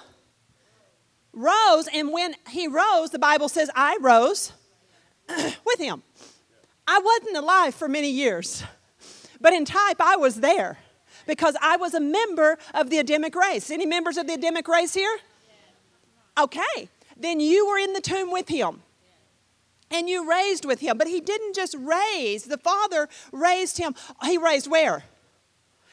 [1.33, 4.53] rose, and when he rose, the Bible says, I rose
[5.27, 6.03] with him.
[6.87, 8.63] I wasn't alive for many years,
[9.41, 10.77] but in type, I was there
[11.27, 13.69] because I was a member of the Adamic race.
[13.69, 15.17] Any members of the Adamic race here?
[16.39, 18.81] Okay, then you were in the tomb with him
[19.91, 20.97] and you raised with him.
[20.97, 23.95] But he didn't just raise, the Father raised him.
[24.23, 25.03] He raised where?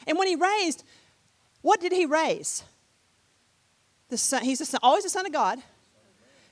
[0.07, 0.85] And when he raised,
[1.63, 2.65] what did he raise?
[4.09, 5.59] The son, he's the son, always the Son of God.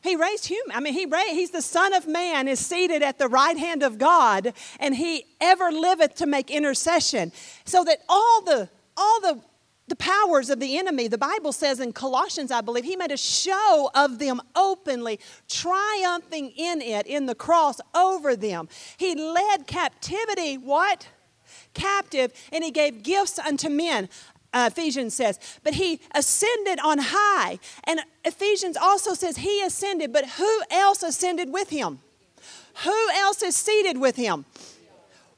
[0.02, 0.76] He raised human.
[0.76, 3.82] I mean, he raised, he's the Son of Man, is seated at the right hand
[3.82, 7.32] of God, and he ever liveth to make intercession.
[7.64, 9.40] So that all the all the
[9.88, 11.08] the powers of the enemy.
[11.08, 16.50] The Bible says in Colossians, I believe, he made a show of them openly, triumphing
[16.50, 18.68] in it, in the cross over them.
[18.96, 21.08] He led captivity, what?
[21.74, 24.08] Captive, and he gave gifts unto men.
[24.52, 27.58] Uh, Ephesians says, but he ascended on high.
[27.84, 32.00] And Ephesians also says he ascended, but who else ascended with him?
[32.84, 34.46] Who else is seated with him?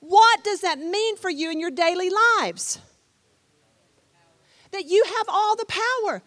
[0.00, 2.78] What does that mean for you in your daily lives?
[4.72, 6.22] That you have all the power.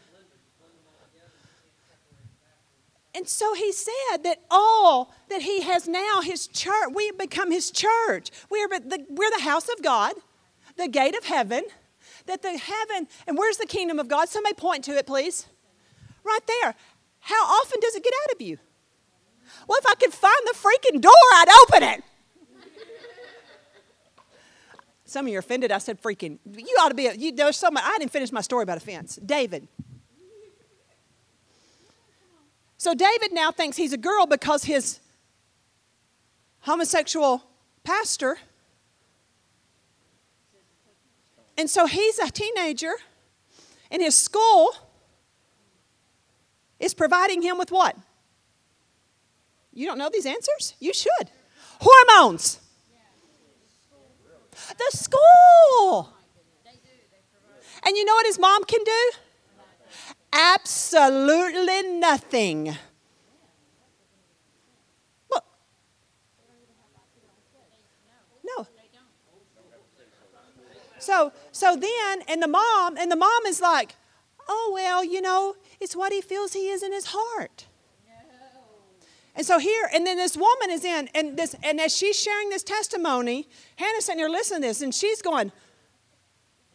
[3.14, 7.70] And so he said that all that he has now, his church, we become his
[7.70, 8.32] church.
[8.50, 10.14] We're the, we're the house of God,
[10.78, 11.64] the gate of heaven.
[12.28, 14.30] That the heaven, and where's the kingdom of God?
[14.30, 15.48] Somebody point to it, please.
[16.24, 16.76] Right there.
[17.20, 18.58] How often does it get out of you?
[19.68, 22.04] Well, if I could find the freaking door, I'd open it.
[25.12, 25.74] Some of you are offended.
[25.74, 26.40] I said freaking.
[26.56, 27.10] You ought to be.
[27.18, 27.84] You, there's much.
[27.86, 29.18] I didn't finish my story about offense.
[29.18, 29.68] David.
[32.78, 35.02] So David now thinks he's a girl because his
[36.62, 37.44] homosexual
[37.84, 38.38] pastor.
[41.58, 42.94] And so he's a teenager,
[43.92, 44.74] and his school
[46.80, 47.98] is providing him with what?
[49.74, 50.74] You don't know these answers?
[50.80, 51.30] You should.
[51.82, 52.61] Hormones.
[54.70, 56.14] The school.
[57.84, 59.12] And you know what his mom can do?
[60.34, 62.78] Absolutely nothing.
[68.44, 68.68] No.
[71.00, 73.96] So so then and the mom and the mom is like,
[74.48, 77.66] "Oh well, you know, it's what he feels he is in his heart."
[79.36, 82.50] And so here, and then this woman is in, and this, and as she's sharing
[82.50, 85.52] this testimony, Hannah's sitting here listening to this, and she's going,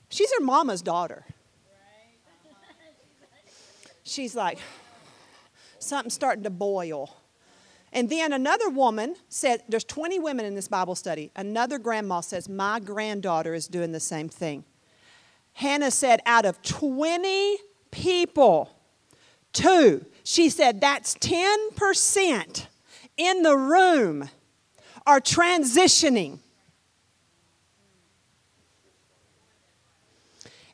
[0.08, 1.24] she's her mama's daughter.
[4.04, 4.58] she's like,
[5.78, 7.14] something's starting to boil.
[7.92, 11.30] And then another woman said, there's 20 women in this Bible study.
[11.36, 14.64] Another grandma says, My granddaughter is doing the same thing.
[15.54, 17.56] Hannah said, out of 20
[17.90, 18.75] people,
[19.56, 22.66] two, she said, that's 10%
[23.16, 24.28] in the room
[25.06, 26.40] are transitioning.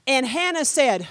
[0.06, 1.06] And Hannah said,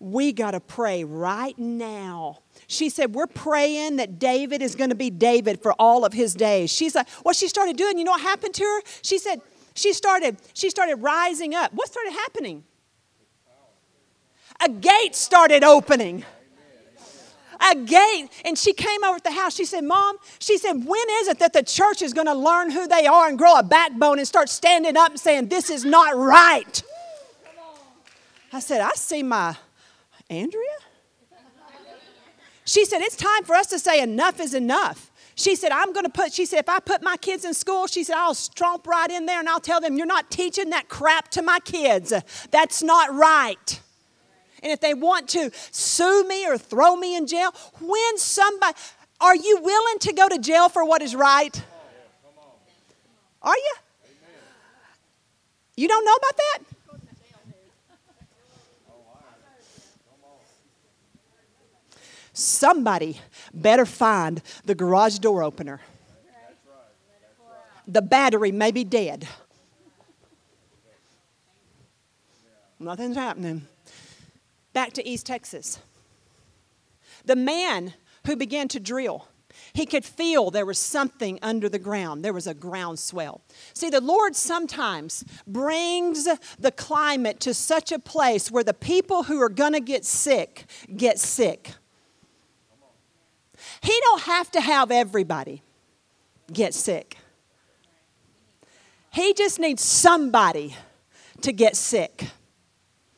[0.00, 2.40] We got to pray right now.
[2.66, 6.34] She said, We're praying that David is going to be David for all of his
[6.34, 6.72] days.
[6.72, 8.80] She's like, What she started doing, you know what happened to her?
[9.02, 9.40] She said,
[9.74, 11.72] She started, she started rising up.
[11.74, 12.64] What started happening?
[14.60, 16.24] A gate started opening
[17.60, 19.54] a gate and she came over to the house.
[19.54, 22.70] She said, Mom, she said, when is it that the church is going to learn
[22.70, 25.84] who they are and grow a backbone and start standing up and saying, This is
[25.84, 26.82] not right?
[28.52, 29.56] I said, I see my
[30.30, 30.62] Andrea.
[32.64, 35.10] She said, It's time for us to say enough is enough.
[35.36, 37.88] She said, I'm going to put, she said, if I put my kids in school,
[37.88, 40.88] she said, I'll stromp right in there and I'll tell them, You're not teaching that
[40.88, 42.12] crap to my kids.
[42.50, 43.80] That's not right.
[44.64, 48.74] And if they want to sue me or throw me in jail, when somebody,
[49.20, 51.62] are you willing to go to jail for what is right?
[53.42, 53.74] Are you?
[55.76, 56.58] You don't know about that?
[62.32, 63.20] Somebody
[63.52, 65.82] better find the garage door opener.
[67.86, 69.28] The battery may be dead.
[72.80, 73.68] Nothing's happening
[74.74, 75.78] back to East Texas.
[77.24, 77.94] The man
[78.26, 79.28] who began to drill,
[79.72, 82.24] he could feel there was something under the ground.
[82.24, 83.40] There was a groundswell.
[83.72, 89.40] See, the Lord sometimes brings the climate to such a place where the people who
[89.40, 91.70] are going to get sick get sick.
[93.80, 95.62] He don't have to have everybody
[96.52, 97.16] get sick.
[99.12, 100.76] He just needs somebody
[101.42, 102.26] to get sick.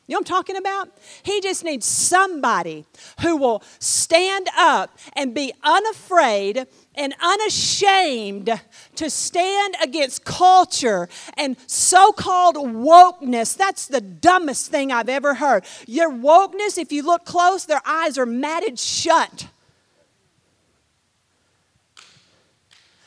[0.07, 0.89] You know I'm talking about?
[1.21, 2.85] He just needs somebody
[3.19, 8.61] who will stand up and be unafraid and unashamed
[8.95, 13.57] to stand against culture and so called wokeness.
[13.57, 15.65] That's the dumbest thing I've ever heard.
[15.87, 19.47] Your wokeness, if you look close, their eyes are matted shut.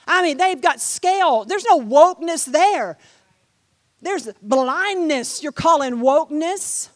[0.06, 1.46] I mean, they've got scale.
[1.46, 2.98] There's no wokeness there.
[4.02, 6.88] There's blindness you're calling wokeness.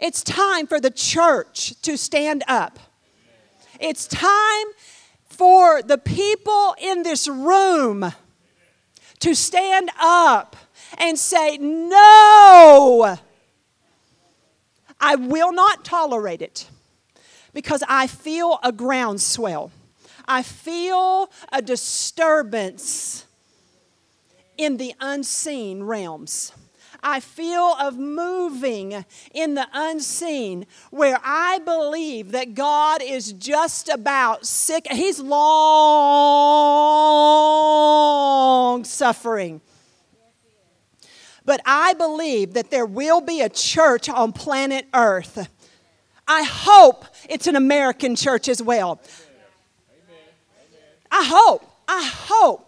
[0.00, 2.78] It's time for the church to stand up.
[3.80, 4.66] It's time
[5.24, 8.12] for the people in this room
[9.20, 10.56] to stand up
[10.98, 13.16] and say, No,
[15.00, 16.68] I will not tolerate it
[17.52, 19.70] because I feel a groundswell.
[20.26, 23.25] I feel a disturbance
[24.56, 26.52] in the unseen realms.
[27.02, 34.44] I feel of moving in the unseen where I believe that God is just about
[34.46, 34.86] sick.
[34.90, 35.36] He's long
[38.84, 39.60] suffering.
[41.44, 45.48] But I believe that there will be a church on planet Earth.
[46.26, 49.00] I hope it's an American church as well.
[51.10, 51.64] I hope.
[51.86, 52.65] I hope.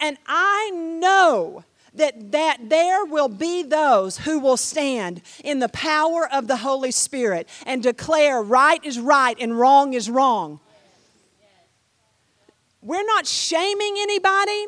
[0.00, 6.28] And I know that, that there will be those who will stand in the power
[6.32, 10.60] of the Holy Spirit and declare right is right and wrong is wrong.
[12.82, 14.66] We're not shaming anybody,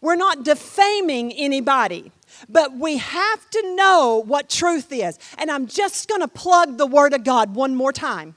[0.00, 2.12] we're not defaming anybody.
[2.48, 5.18] But we have to know what truth is.
[5.38, 8.36] And I'm just going to plug the Word of God one more time.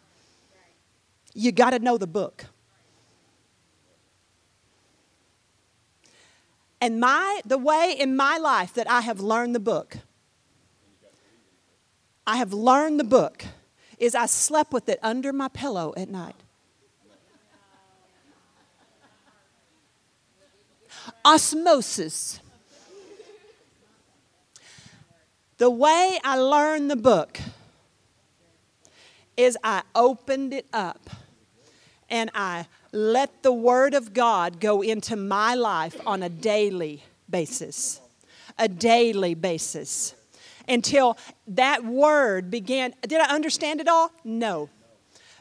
[1.34, 2.46] You got to know the book.
[6.82, 9.98] And my the way in my life that I have learned the book,
[12.26, 13.46] I have learned the book
[14.00, 16.36] is I slept with it under my pillow at night.
[21.24, 22.40] Osmosis.
[25.58, 27.40] The way I learned the book
[29.38, 31.10] is I opened it up
[32.10, 38.02] and I let the Word of God go into my life on a daily basis.
[38.58, 40.14] A daily basis.
[40.68, 41.18] Until
[41.48, 42.94] that Word began.
[43.02, 44.12] Did I understand it all?
[44.24, 44.70] No.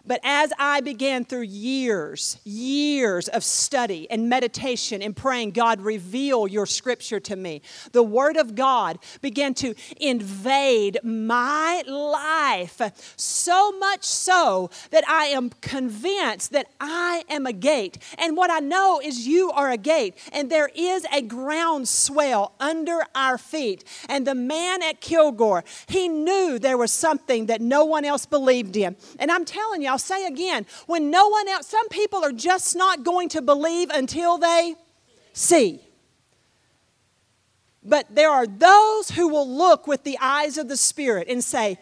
[0.07, 6.47] But as I began through years, years of study and meditation and praying, God, reveal
[6.49, 12.81] your scripture to me, the Word of God began to invade my life
[13.17, 17.99] so much so that I am convinced that I am a gate.
[18.19, 23.01] And what I know is you are a gate, and there is a groundswell under
[23.15, 23.85] our feet.
[24.09, 28.77] And the man at Kilgore, he knew there was something that no one else believed
[28.77, 28.97] in.
[29.19, 32.77] And I'm telling you, I'll say again, when no one else, some people are just
[32.77, 34.77] not going to believe until they
[35.33, 35.81] see.
[37.83, 41.79] But there are those who will look with the eyes of the Spirit and say,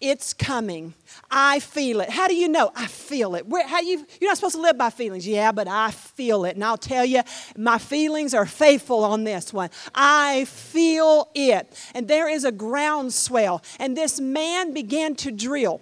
[0.00, 0.94] it's coming.
[1.30, 2.10] I feel it.
[2.10, 2.72] How do you know?
[2.74, 3.46] I feel it.
[3.46, 5.28] Where, how you, you're not supposed to live by feelings.
[5.28, 6.56] Yeah, but I feel it.
[6.56, 7.22] And I'll tell you,
[7.56, 9.70] my feelings are faithful on this one.
[9.94, 11.72] I feel it.
[11.94, 13.62] And there is a groundswell.
[13.78, 15.80] And this man began to drill.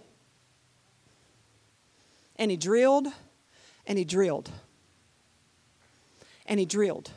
[2.41, 3.07] And he drilled
[3.87, 4.51] and he drilled.
[6.47, 7.11] And he drilled.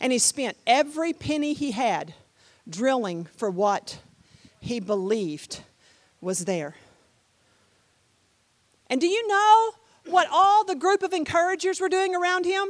[0.00, 2.12] And he spent every penny he had
[2.68, 3.98] drilling for what
[4.60, 5.62] he believed
[6.20, 6.74] was there.
[8.90, 9.72] And do you know
[10.06, 12.68] what all the group of encouragers were doing around him?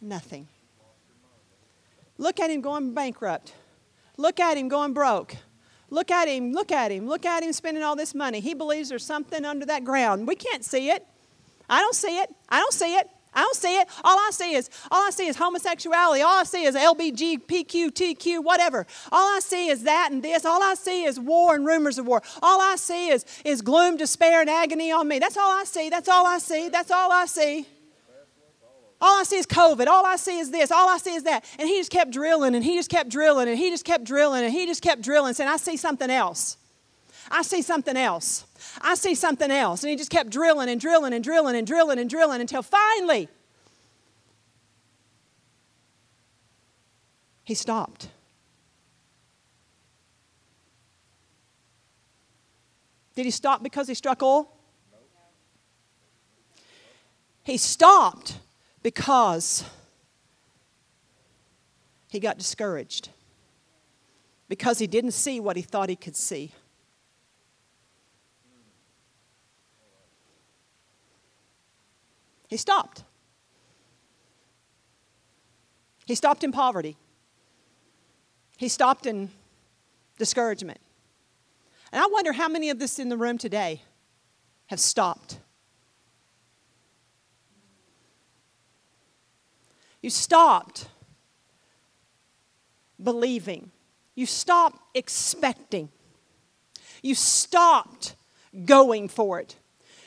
[0.00, 0.46] Nothing.
[2.18, 3.52] Look at him going bankrupt.
[4.16, 5.36] Look at him going broke.
[5.90, 8.40] Look at him, look at him, look at him spending all this money.
[8.40, 10.26] He believes there's something under that ground.
[10.26, 11.06] We can't see it.
[11.68, 12.34] I don't see it.
[12.48, 13.08] I don't see it.
[13.36, 13.88] I don't see it.
[14.02, 16.22] All I see is all I see is homosexuality.
[16.22, 18.86] All I see is LBGPQTQ, whatever.
[19.12, 20.46] All I see is that and this.
[20.46, 22.22] All I see is war and rumors of war.
[22.40, 25.18] All I see is, is gloom, despair, and agony on me.
[25.18, 25.90] That's all I see.
[25.90, 26.70] That's all I see.
[26.70, 27.66] That's all I see.
[29.00, 29.86] All I see is COVID.
[29.86, 30.70] All I see is this.
[30.70, 31.44] All I see is that.
[31.58, 34.42] And he just kept drilling and he just kept drilling and he just kept drilling
[34.42, 36.56] and he just kept drilling, saying, I see something else.
[37.30, 38.46] I see something else.
[38.80, 39.82] I see something else.
[39.82, 43.28] And he just kept drilling and drilling and drilling and drilling and drilling until finally
[47.44, 48.08] he stopped.
[53.14, 54.52] Did he stop because he struck oil?
[57.44, 58.38] He stopped
[58.86, 59.64] because
[62.08, 63.08] he got discouraged,
[64.48, 66.52] because he didn't see what he thought he could see.
[72.46, 73.02] He stopped.
[76.04, 76.96] He stopped in poverty.
[78.56, 79.30] He stopped in
[80.16, 80.78] discouragement.
[81.90, 83.82] And I wonder how many of us in the room today
[84.66, 85.40] have stopped.
[90.06, 90.86] You stopped
[93.02, 93.72] believing.
[94.14, 95.88] You stopped expecting.
[97.02, 98.14] You stopped
[98.64, 99.56] going for it.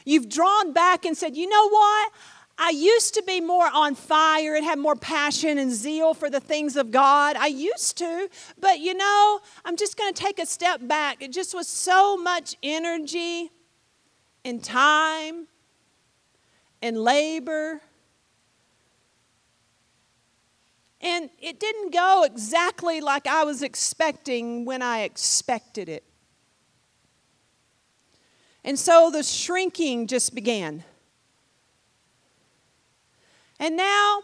[0.05, 2.13] You've drawn back and said, you know what?
[2.57, 6.39] I used to be more on fire and have more passion and zeal for the
[6.39, 7.35] things of God.
[7.35, 11.21] I used to, but you know, I'm just going to take a step back.
[11.21, 13.51] It just was so much energy
[14.45, 15.47] and time
[16.81, 17.81] and labor.
[21.01, 26.03] And it didn't go exactly like I was expecting when I expected it.
[28.63, 30.83] And so the shrinking just began.
[33.59, 34.21] And now,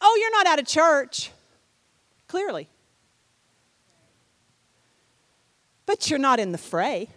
[0.00, 1.30] oh, you're not out of church,
[2.26, 2.68] clearly.
[5.86, 7.08] But you're not in the fray.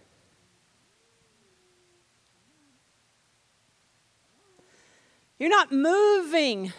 [5.39, 6.73] You're not moving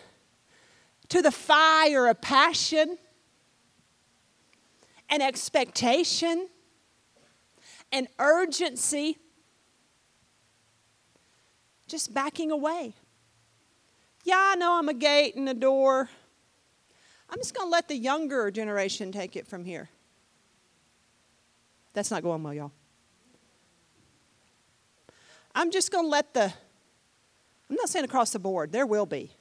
[1.08, 2.98] to the fire of passion
[5.08, 6.48] and expectation
[7.92, 9.18] and urgency
[11.86, 12.94] just backing away.
[14.24, 16.10] Yeah, I know I'm a gate and a door.
[17.30, 19.88] I'm just going to let the younger generation take it from here.
[21.94, 22.72] That's not going well, y'all.
[25.54, 26.52] I'm just going to let the,
[27.70, 29.32] I'm not saying across the board, there will be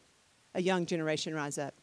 [0.58, 1.76] a young generation rise up.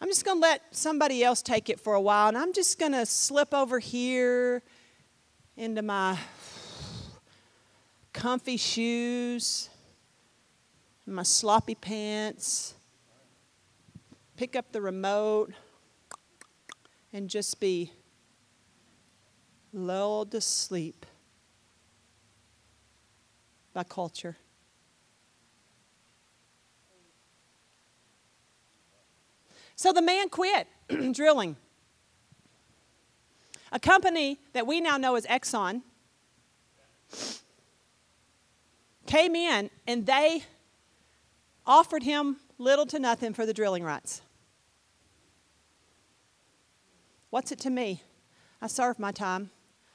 [0.00, 2.78] I'm just going to let somebody else take it for a while, and I'm just
[2.78, 4.62] going to slip over here
[5.56, 6.16] into my
[8.12, 9.68] comfy shoes,
[11.06, 12.74] my sloppy pants,
[14.36, 15.52] pick up the remote,
[17.12, 17.90] and just be
[19.72, 21.04] lulled to sleep
[23.72, 24.36] by culture.
[29.76, 30.66] So the man quit
[31.12, 31.56] drilling.
[33.72, 35.82] A company that we now know as Exxon
[39.06, 40.44] came in and they
[41.66, 44.22] offered him little to nothing for the drilling rights.
[47.30, 48.00] What's it to me?
[48.62, 49.50] I served my time.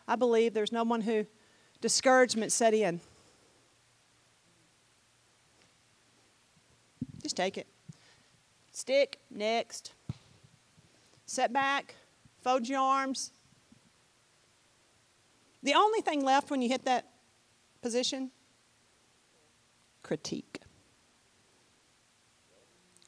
[0.07, 1.25] I believe there's no one who
[1.79, 2.99] discouragement set in.
[7.23, 7.67] Just take it.
[8.79, 9.91] Stick, next.
[11.25, 11.95] Set back,
[12.41, 13.33] fold your arms.
[15.61, 17.05] The only thing left when you hit that
[17.81, 18.31] position
[20.01, 20.61] critique.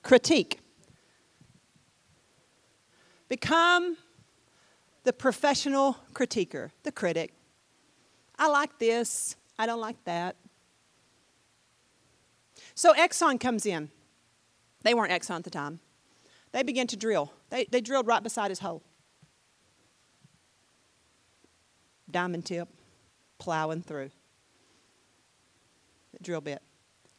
[0.03, 0.59] Critique.
[3.29, 3.95] Become
[5.05, 7.33] the professional critiquer, the critic.
[8.37, 10.35] I like this, I don't like that.
[12.75, 13.89] So Exxon comes in.
[14.83, 15.79] They weren't Exxon at the time.
[16.51, 17.31] They began to drill.
[17.49, 18.83] They, they drilled right beside his hole.
[22.09, 22.67] Diamond tip,
[23.39, 24.09] plowing through.
[26.13, 26.61] The drill bit,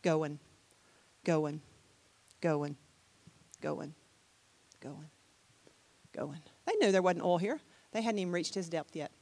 [0.03, 0.39] going,
[1.25, 1.61] going,
[2.43, 2.77] going,
[3.63, 3.95] going,
[4.81, 5.11] going,
[6.15, 6.41] going.
[6.67, 7.61] They knew there wasn't oil here.
[7.93, 9.13] They hadn't even reached his depth yet.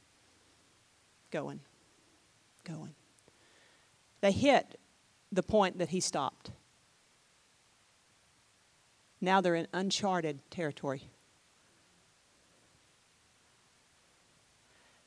[1.31, 1.61] Going,
[2.65, 2.95] going.
[4.19, 4.77] They hit
[5.31, 6.51] the point that he stopped.
[9.21, 11.09] Now they're in uncharted territory.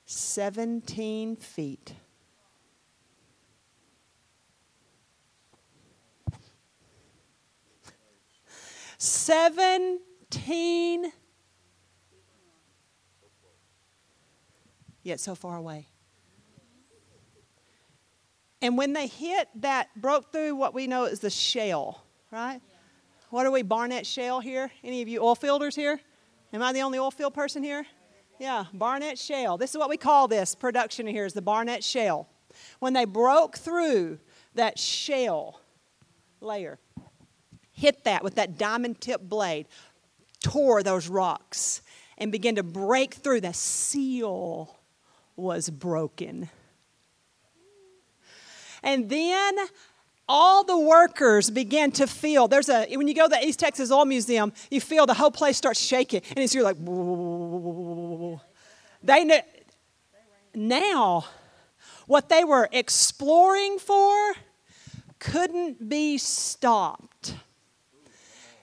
[0.06, 1.94] 17 feet.
[8.96, 9.92] Seventeen,
[15.02, 15.88] yet so far away.
[18.62, 22.62] And when they hit that, broke through what we know is the shale, right?
[23.34, 24.70] What are we, Barnett Shale here?
[24.84, 25.98] Any of you oil fielders here?
[26.52, 27.84] Am I the only oil field person here?
[28.38, 29.58] Yeah, Barnett Shale.
[29.58, 32.28] This is what we call this production here is the Barnett Shale.
[32.78, 34.20] When they broke through
[34.54, 35.60] that shale
[36.40, 36.78] layer,
[37.72, 39.66] hit that with that diamond tip blade,
[40.40, 41.82] tore those rocks,
[42.16, 44.78] and began to break through, the seal
[45.34, 46.50] was broken.
[48.80, 49.56] And then
[50.28, 53.90] all the workers began to feel there's a when you go to the east texas
[53.90, 56.78] oil museum you feel the whole place starts shaking and it's you're like
[59.02, 59.40] they knew
[60.54, 61.24] now
[62.06, 64.34] what they were exploring for
[65.18, 67.34] couldn't be stopped.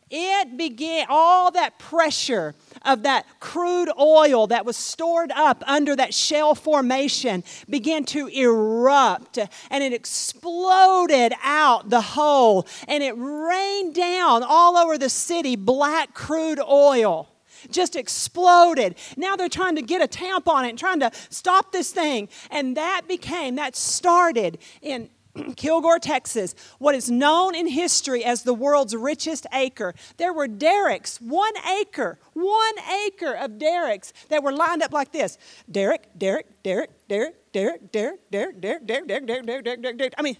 [0.09, 2.53] It began all that pressure
[2.83, 9.37] of that crude oil that was stored up under that shale formation began to erupt
[9.69, 16.13] and it exploded out the hole and it rained down all over the city black
[16.13, 17.27] crude oil
[17.69, 18.95] just exploded.
[19.17, 22.29] Now they're trying to get a tamp on it and trying to stop this thing.
[22.49, 25.09] And that became, that started in
[25.55, 29.93] Kilgore, Texas, what is known in history as the world's richest acre.
[30.17, 35.37] There were derricks, one acre, one acre of derricks that were lined up like this
[35.69, 40.13] Derrick, Derrick, Derrick, Derrick, Derrick, Derrick, Derrick, Derrick, Derrick, Derrick, Derrick, Derrick, Derrick, Derrick.
[40.17, 40.37] I mean,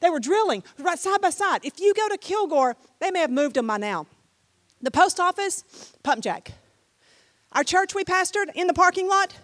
[0.00, 1.64] they were drilling right side by side.
[1.64, 4.06] If you go to Kilgore, they may have moved them by now.
[4.80, 5.64] The post office,
[6.02, 6.52] pump jack.
[7.52, 9.34] Our church we pastored in the parking lot,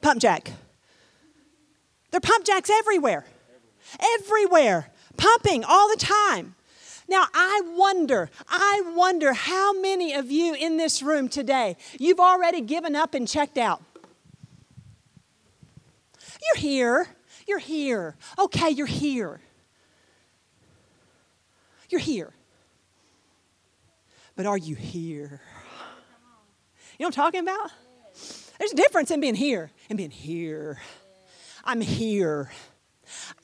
[0.00, 0.50] pump jack.
[2.10, 3.24] There are pump jacks everywhere
[4.00, 6.54] everywhere, pumping all the time.
[7.08, 12.60] Now, I wonder, I wonder how many of you in this room today, you've already
[12.60, 13.82] given up and checked out.
[16.42, 17.08] You're here.
[17.46, 18.16] You're here.
[18.38, 19.40] Okay, you're here.
[21.90, 22.32] You're here.
[24.36, 25.40] But are you here?
[26.98, 27.70] You know what I'm talking about?
[28.58, 30.80] There's a difference in being here and being here.
[31.64, 32.50] I'm here.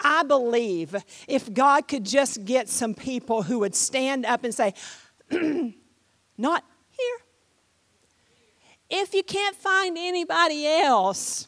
[0.01, 0.95] I believe
[1.29, 4.75] if God could just get some people who would stand up and say,
[6.39, 7.19] Not here.
[8.89, 11.47] If you can't find anybody else,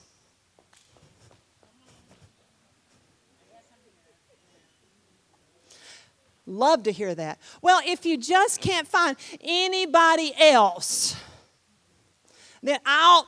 [6.45, 7.39] Love to hear that.
[7.63, 11.17] Well, if you just can't find anybody else,
[12.63, 13.27] then I'll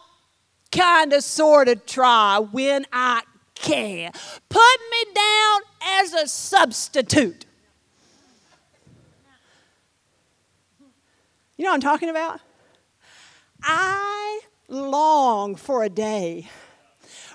[0.72, 3.22] kind of sort of try when I
[3.54, 4.12] can.
[4.48, 7.46] Put me down as a substitute.
[11.56, 12.40] You know what I'm talking about?
[13.62, 16.48] I long for a day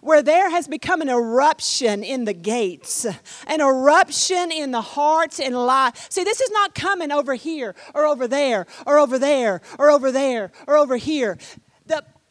[0.02, 3.06] where there has become an eruption in the gates,
[3.48, 6.08] an eruption in the hearts and lives.
[6.10, 10.12] See, this is not coming over here or over there or over there or over
[10.12, 11.38] there or over here.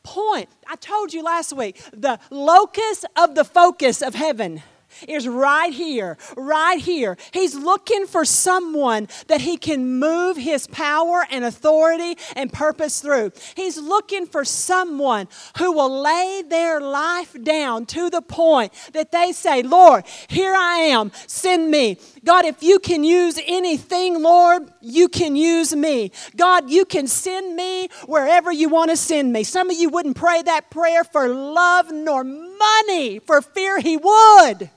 [0.09, 0.48] Point.
[0.66, 4.62] I told you last week the locus of the focus of heaven
[5.06, 7.16] is right here, right here.
[7.32, 13.32] He's looking for someone that he can move his power and authority and purpose through.
[13.54, 15.28] He's looking for someone
[15.59, 20.78] who will lay their life down to the point that they say, Lord, here I
[20.78, 21.98] am, send me.
[22.29, 26.12] God, if you can use anything, Lord, you can use me.
[26.37, 29.45] God, you can send me wherever you want to send me.
[29.45, 34.68] Some of you wouldn't pray that prayer for love nor money for fear he would.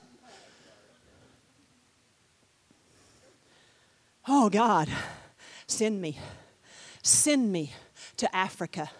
[4.26, 4.88] Oh God,
[5.66, 6.18] send me.
[7.02, 7.74] Send me
[8.16, 8.90] to Africa.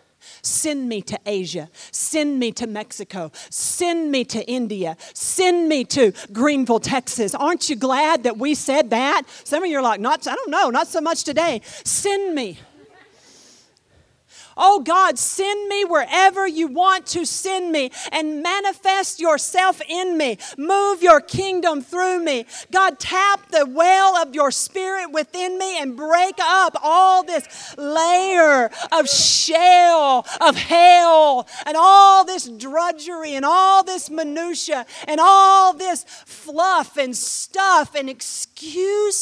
[0.42, 1.68] Send me to Asia.
[1.92, 3.30] Send me to Mexico.
[3.48, 4.96] Send me to India.
[5.14, 7.32] Send me to Greenville, Texas.
[7.34, 9.22] Aren't you glad that we said that?
[9.44, 11.60] Some of you are like, not, I don't know, not so much today.
[11.84, 12.58] Send me.
[14.56, 20.38] Oh God, send me wherever you want to send me and manifest yourself in me.
[20.58, 22.46] Move your kingdom through me.
[22.70, 27.74] God, tap the well of your spirit within me and break up all this
[28.90, 36.04] of shell, of hell, and all this drudgery and all this minutia and all this
[36.26, 39.12] fluff and stuff and excuses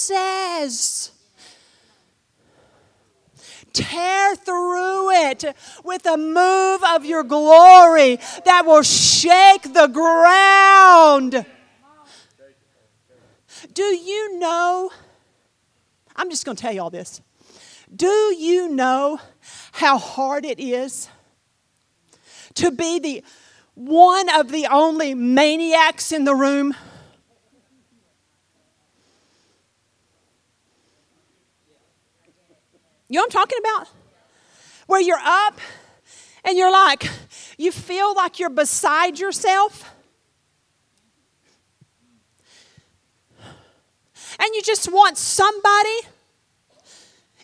[3.72, 5.44] tear through it
[5.84, 11.46] with a move of your glory that will shake the ground.
[13.72, 14.90] Do you know?
[16.16, 17.20] I'm just going to tell you all this.
[17.94, 19.20] Do you know
[19.72, 21.08] how hard it is
[22.54, 23.24] to be the
[23.74, 26.74] one of the only maniacs in the room?
[33.08, 33.88] You know what I'm talking about?
[34.86, 35.58] Where you're up
[36.44, 37.10] and you're like,
[37.58, 39.92] you feel like you're beside yourself.
[44.38, 46.00] And you just want somebody,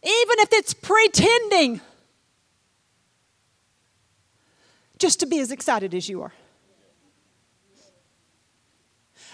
[0.07, 1.81] even if it's pretending,
[4.99, 6.33] just to be as excited as you are.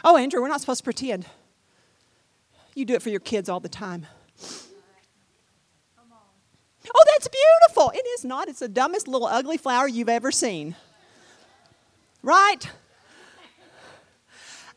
[0.03, 1.27] Oh, Andrea, we're not supposed to pretend.
[2.75, 4.07] You do it for your kids all the time.
[6.95, 7.93] Oh, that's beautiful.
[7.95, 8.49] It is not.
[8.49, 10.75] It's the dumbest little ugly flower you've ever seen.
[12.23, 12.69] Right?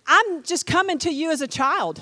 [0.05, 2.01] I'm just coming to you as a child.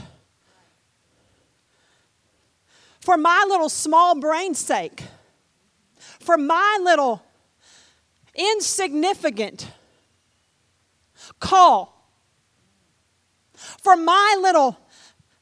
[3.04, 5.04] For my little small brain's sake,
[6.22, 7.22] for my little
[8.34, 9.70] insignificant
[11.38, 12.10] call,
[13.56, 14.78] for my little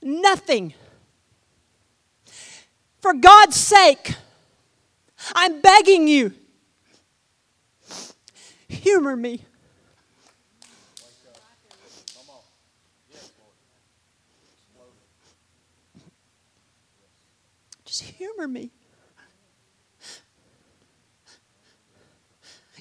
[0.02, 0.74] nothing,
[3.00, 4.16] for God's sake,
[5.36, 6.34] I'm begging you.
[8.70, 9.46] Humor me.
[17.92, 18.72] Just humor me.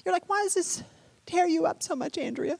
[0.05, 0.83] You're like, why does this
[1.25, 2.57] tear you up so much, Andrea?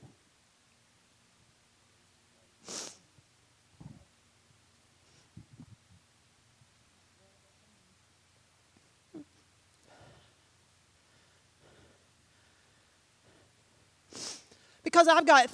[14.83, 15.49] because I've got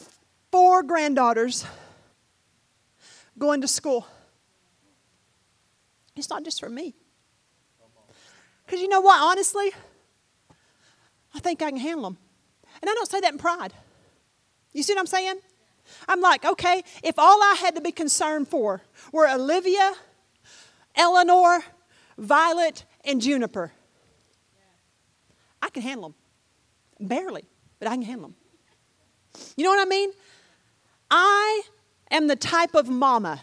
[0.51, 1.63] four granddaughters
[3.37, 4.07] going to school.
[6.17, 6.95] It's not just for me.
[8.65, 9.71] Because you know what, honestly,
[11.33, 12.17] I think I can handle them.
[12.81, 13.73] And I don't say that in pride.
[14.73, 15.39] You see what I'm saying?
[16.07, 18.81] I'm like, okay, if all I had to be concerned for
[19.13, 19.93] were Olivia,
[20.95, 21.63] Eleanor,
[22.17, 23.71] Violet, and Juniper,
[25.61, 27.07] I can handle them.
[27.07, 27.45] Barely,
[27.79, 28.35] but I can handle them.
[29.55, 30.11] You know what I mean?
[31.09, 31.61] I
[32.11, 33.41] am the type of mama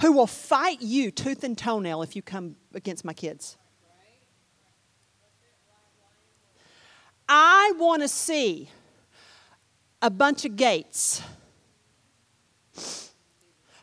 [0.00, 3.56] who will fight you tooth and toenail if you come against my kids.
[7.28, 8.70] I want to see
[10.00, 11.22] a bunch of gates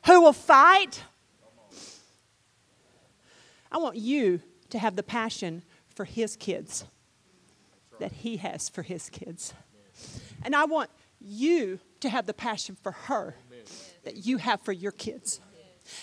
[0.05, 1.03] who will fight.
[3.71, 5.63] I want you to have the passion
[5.95, 6.85] for his kids
[7.99, 9.53] that he has for his kids.
[10.43, 10.89] And I want
[11.19, 13.35] you to have the passion for her
[14.03, 15.39] that you have for your kids.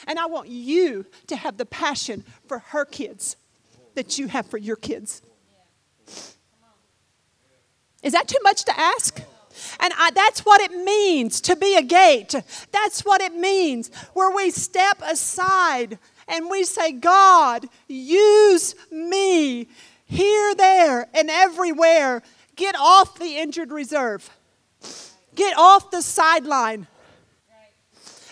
[0.07, 3.37] And I want you to have the passion for her kids
[3.95, 5.23] that you have for your kids.
[8.03, 9.21] Is that too much to ask?
[9.81, 12.35] And I, that's what it means to be a gate.
[12.73, 19.69] That's what it means where we step aside and we say, God, use me
[20.07, 22.23] here, there, and everywhere.
[22.57, 24.31] Get off the injured reserve.
[25.35, 26.87] Get off the sideline.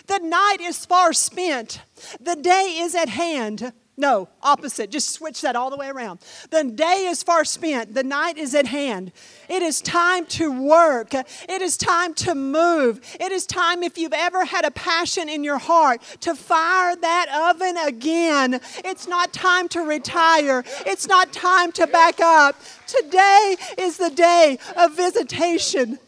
[0.09, 1.81] The night is far spent.
[2.19, 3.73] The day is at hand.
[3.95, 4.89] No, opposite.
[4.89, 6.19] Just switch that all the way around.
[6.49, 7.93] The day is far spent.
[7.93, 9.11] The night is at hand.
[9.47, 11.13] It is time to work.
[11.13, 13.01] It is time to move.
[13.19, 17.51] It is time, if you've ever had a passion in your heart, to fire that
[17.53, 18.61] oven again.
[18.83, 20.63] It's not time to retire.
[20.87, 22.55] It's not time to back up.
[22.87, 25.99] Today is the day of visitation.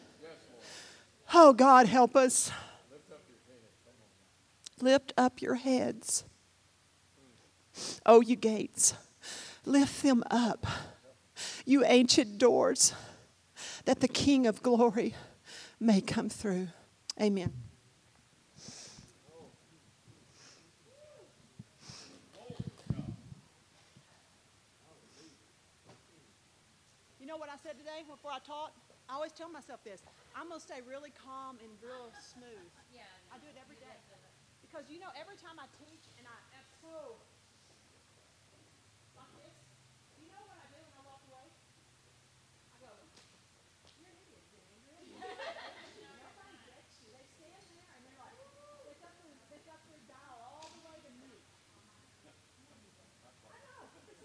[1.35, 2.51] Oh, God, help us.
[4.81, 6.23] Lift up your heads.
[8.05, 8.93] Oh, you gates,
[9.65, 10.65] lift them up,
[11.65, 12.93] you ancient doors,
[13.85, 15.15] that the King of glory
[15.79, 16.67] may come through.
[17.19, 17.53] Amen.
[27.19, 28.73] You know what I said today before I taught?
[29.07, 30.01] I always tell myself this
[30.35, 32.67] I'm going to stay really calm and real smooth.
[32.93, 33.01] Yeah.
[33.31, 33.95] I do it every day.
[34.71, 36.37] Because you know, every time I teach and I,
[36.87, 37.19] oh,